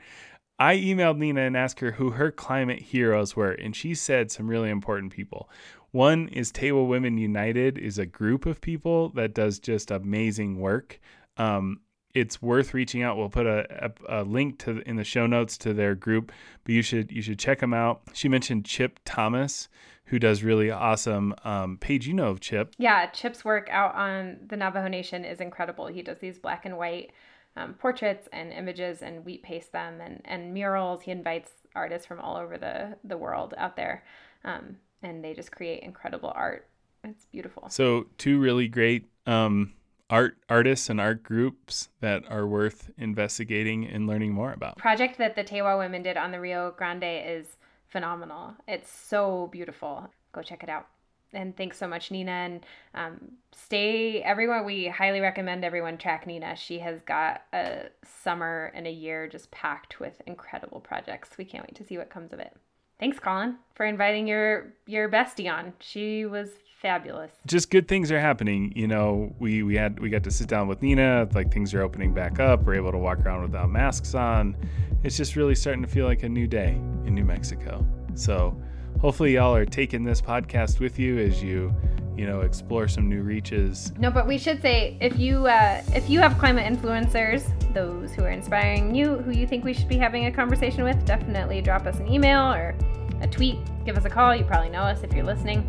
I 0.59 0.77
emailed 0.77 1.17
Nina 1.17 1.41
and 1.41 1.57
asked 1.57 1.79
her 1.79 1.93
who 1.93 2.11
her 2.11 2.31
climate 2.31 2.79
heroes 2.79 3.35
were, 3.35 3.51
and 3.51 3.75
she 3.75 3.95
said 3.95 4.31
some 4.31 4.47
really 4.47 4.69
important 4.69 5.11
people. 5.11 5.49
One 5.89 6.27
is 6.29 6.51
Tewa 6.51 6.87
Women 6.87 7.17
United 7.17 7.79
is 7.79 7.97
a 7.97 8.05
group 8.05 8.45
of 8.45 8.61
people 8.61 9.09
that 9.09 9.33
does 9.33 9.57
just 9.57 9.89
amazing 9.89 10.59
work. 10.59 10.99
Um, 11.37 11.81
it's 12.13 12.41
worth 12.41 12.73
reaching 12.73 13.01
out. 13.01 13.17
We'll 13.17 13.29
put 13.29 13.45
a, 13.45 13.91
a, 14.07 14.21
a 14.21 14.23
link 14.23 14.59
to 14.59 14.81
in 14.87 14.95
the 14.95 15.03
show 15.03 15.25
notes 15.25 15.57
to 15.59 15.73
their 15.73 15.95
group, 15.95 16.31
but 16.63 16.73
you 16.73 16.81
should 16.81 17.11
you 17.11 17.21
should 17.21 17.39
check 17.39 17.59
them 17.59 17.73
out. 17.73 18.01
She 18.13 18.29
mentioned 18.29 18.65
Chip 18.65 18.99
Thomas, 19.05 19.67
who 20.05 20.19
does 20.19 20.43
really 20.43 20.69
awesome. 20.69 21.33
Um, 21.43 21.77
Paige, 21.77 22.07
you 22.07 22.13
know 22.13 22.27
of 22.27 22.39
Chip. 22.39 22.75
Yeah, 22.77 23.07
Chip's 23.07 23.43
work 23.43 23.67
out 23.71 23.95
on 23.95 24.37
the 24.47 24.57
Navajo 24.57 24.87
Nation 24.87 25.25
is 25.25 25.39
incredible. 25.39 25.87
He 25.87 26.01
does 26.01 26.19
these 26.19 26.37
black 26.37 26.65
and 26.65 26.77
white 26.77 27.11
um, 27.55 27.73
portraits 27.73 28.27
and 28.31 28.51
images 28.51 29.01
and 29.01 29.25
wheat 29.25 29.43
paste 29.43 29.71
them 29.71 30.01
and, 30.01 30.21
and 30.25 30.53
murals. 30.53 31.01
He 31.03 31.11
invites 31.11 31.51
artists 31.75 32.05
from 32.05 32.19
all 32.19 32.37
over 32.37 32.57
the, 32.57 32.95
the 33.03 33.17
world 33.17 33.53
out 33.57 33.75
there, 33.75 34.03
um, 34.43 34.77
and 35.01 35.23
they 35.23 35.33
just 35.33 35.51
create 35.51 35.83
incredible 35.83 36.31
art. 36.35 36.67
It's 37.03 37.25
beautiful. 37.25 37.69
So 37.69 38.05
two 38.17 38.39
really 38.39 38.67
great 38.67 39.09
um, 39.25 39.73
art 40.09 40.37
artists 40.49 40.89
and 40.89 40.99
art 40.99 41.23
groups 41.23 41.89
that 42.01 42.23
are 42.29 42.45
worth 42.45 42.91
investigating 42.97 43.85
and 43.85 44.07
learning 44.07 44.33
more 44.33 44.53
about. 44.53 44.77
project 44.77 45.17
that 45.17 45.35
the 45.35 45.43
Tewa 45.43 45.77
women 45.77 46.03
did 46.03 46.17
on 46.17 46.31
the 46.31 46.39
Rio 46.39 46.71
Grande 46.77 47.03
is 47.03 47.57
phenomenal. 47.87 48.55
It's 48.67 48.91
so 48.91 49.47
beautiful. 49.51 50.09
Go 50.31 50.41
check 50.41 50.63
it 50.63 50.69
out. 50.69 50.87
And 51.33 51.55
thanks 51.57 51.77
so 51.77 51.87
much, 51.87 52.11
Nina. 52.11 52.31
And 52.31 52.65
um, 52.93 53.31
stay, 53.55 54.21
everyone, 54.21 54.65
we 54.65 54.87
highly 54.87 55.19
recommend 55.19 55.65
everyone 55.65 55.97
track 55.97 56.27
Nina. 56.27 56.55
She 56.55 56.79
has 56.79 57.01
got 57.01 57.41
a 57.53 57.85
summer 58.05 58.71
and 58.75 58.85
a 58.85 58.91
year 58.91 59.27
just 59.27 59.49
packed 59.49 59.99
with 59.99 60.21
incredible 60.27 60.79
projects. 60.79 61.37
We 61.37 61.45
can't 61.45 61.63
wait 61.63 61.75
to 61.75 61.83
see 61.83 61.97
what 61.97 62.09
comes 62.11 62.33
of 62.33 62.39
it. 62.39 62.55
Thanks, 62.99 63.19
Colin, 63.19 63.57
for 63.73 63.85
inviting 63.85 64.27
your 64.27 64.73
your 64.85 65.09
bestie 65.09 65.51
on. 65.51 65.73
She 65.79 66.25
was 66.25 66.49
fabulous. 66.83 67.31
Just 67.47 67.71
good 67.71 67.87
things 67.87 68.11
are 68.11 68.19
happening. 68.19 68.71
You 68.75 68.87
know, 68.87 69.33
we 69.39 69.63
we 69.63 69.75
had 69.75 69.99
we 69.99 70.09
got 70.11 70.23
to 70.25 70.31
sit 70.31 70.47
down 70.47 70.67
with 70.67 70.83
Nina. 70.83 71.27
Like 71.33 71.51
things 71.51 71.73
are 71.73 71.81
opening 71.81 72.13
back 72.13 72.39
up. 72.39 72.63
We're 72.63 72.75
able 72.75 72.91
to 72.91 72.99
walk 72.99 73.19
around 73.25 73.41
without 73.41 73.71
masks 73.71 74.13
on. 74.13 74.55
It's 75.01 75.17
just 75.17 75.35
really 75.35 75.55
starting 75.55 75.81
to 75.81 75.87
feel 75.87 76.05
like 76.05 76.21
a 76.21 76.29
new 76.29 76.45
day 76.45 76.73
in 77.05 77.15
New 77.15 77.25
Mexico. 77.25 77.83
So 78.13 78.55
hopefully 79.03 79.33
y'all 79.33 79.53
are 79.53 79.65
taking 79.65 80.05
this 80.05 80.21
podcast 80.21 80.79
with 80.79 80.97
you 80.97 81.19
as 81.19 81.43
you 81.43 81.75
you 82.15 82.25
know 82.25 82.41
explore 82.41 82.87
some 82.87 83.09
new 83.09 83.21
reaches. 83.21 83.91
No, 83.99 84.09
but 84.09 84.25
we 84.25 84.37
should 84.37 84.61
say 84.61 84.97
if 85.01 85.19
you 85.19 85.45
uh, 85.45 85.83
if 85.93 86.09
you 86.09 86.21
have 86.21 86.37
climate 86.39 86.65
influencers, 86.65 87.43
those 87.73 88.13
who 88.13 88.23
are 88.23 88.29
inspiring 88.29 88.95
you, 88.95 89.17
who 89.17 89.31
you 89.31 89.45
think 89.45 89.65
we 89.65 89.73
should 89.73 89.89
be 89.89 89.97
having 89.97 90.27
a 90.27 90.31
conversation 90.31 90.83
with, 90.83 91.05
definitely 91.05 91.61
drop 91.61 91.85
us 91.85 91.99
an 91.99 92.07
email 92.07 92.53
or 92.53 92.75
a 93.21 93.27
tweet. 93.27 93.57
Give 93.85 93.97
us 93.97 94.05
a 94.05 94.09
call. 94.09 94.33
You 94.35 94.45
probably 94.45 94.69
know 94.69 94.83
us 94.83 95.03
if 95.03 95.11
you're 95.11 95.25
listening. 95.25 95.67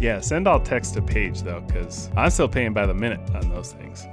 yeah, 0.00 0.20
send 0.20 0.48
all 0.48 0.60
text 0.60 0.94
to 0.94 1.02
Paige 1.02 1.42
though, 1.42 1.60
because 1.60 2.08
I'm 2.16 2.30
still 2.30 2.48
paying 2.48 2.72
by 2.72 2.86
the 2.86 2.94
minute 2.94 3.20
on 3.34 3.50
those 3.50 3.72
things. 3.72 4.06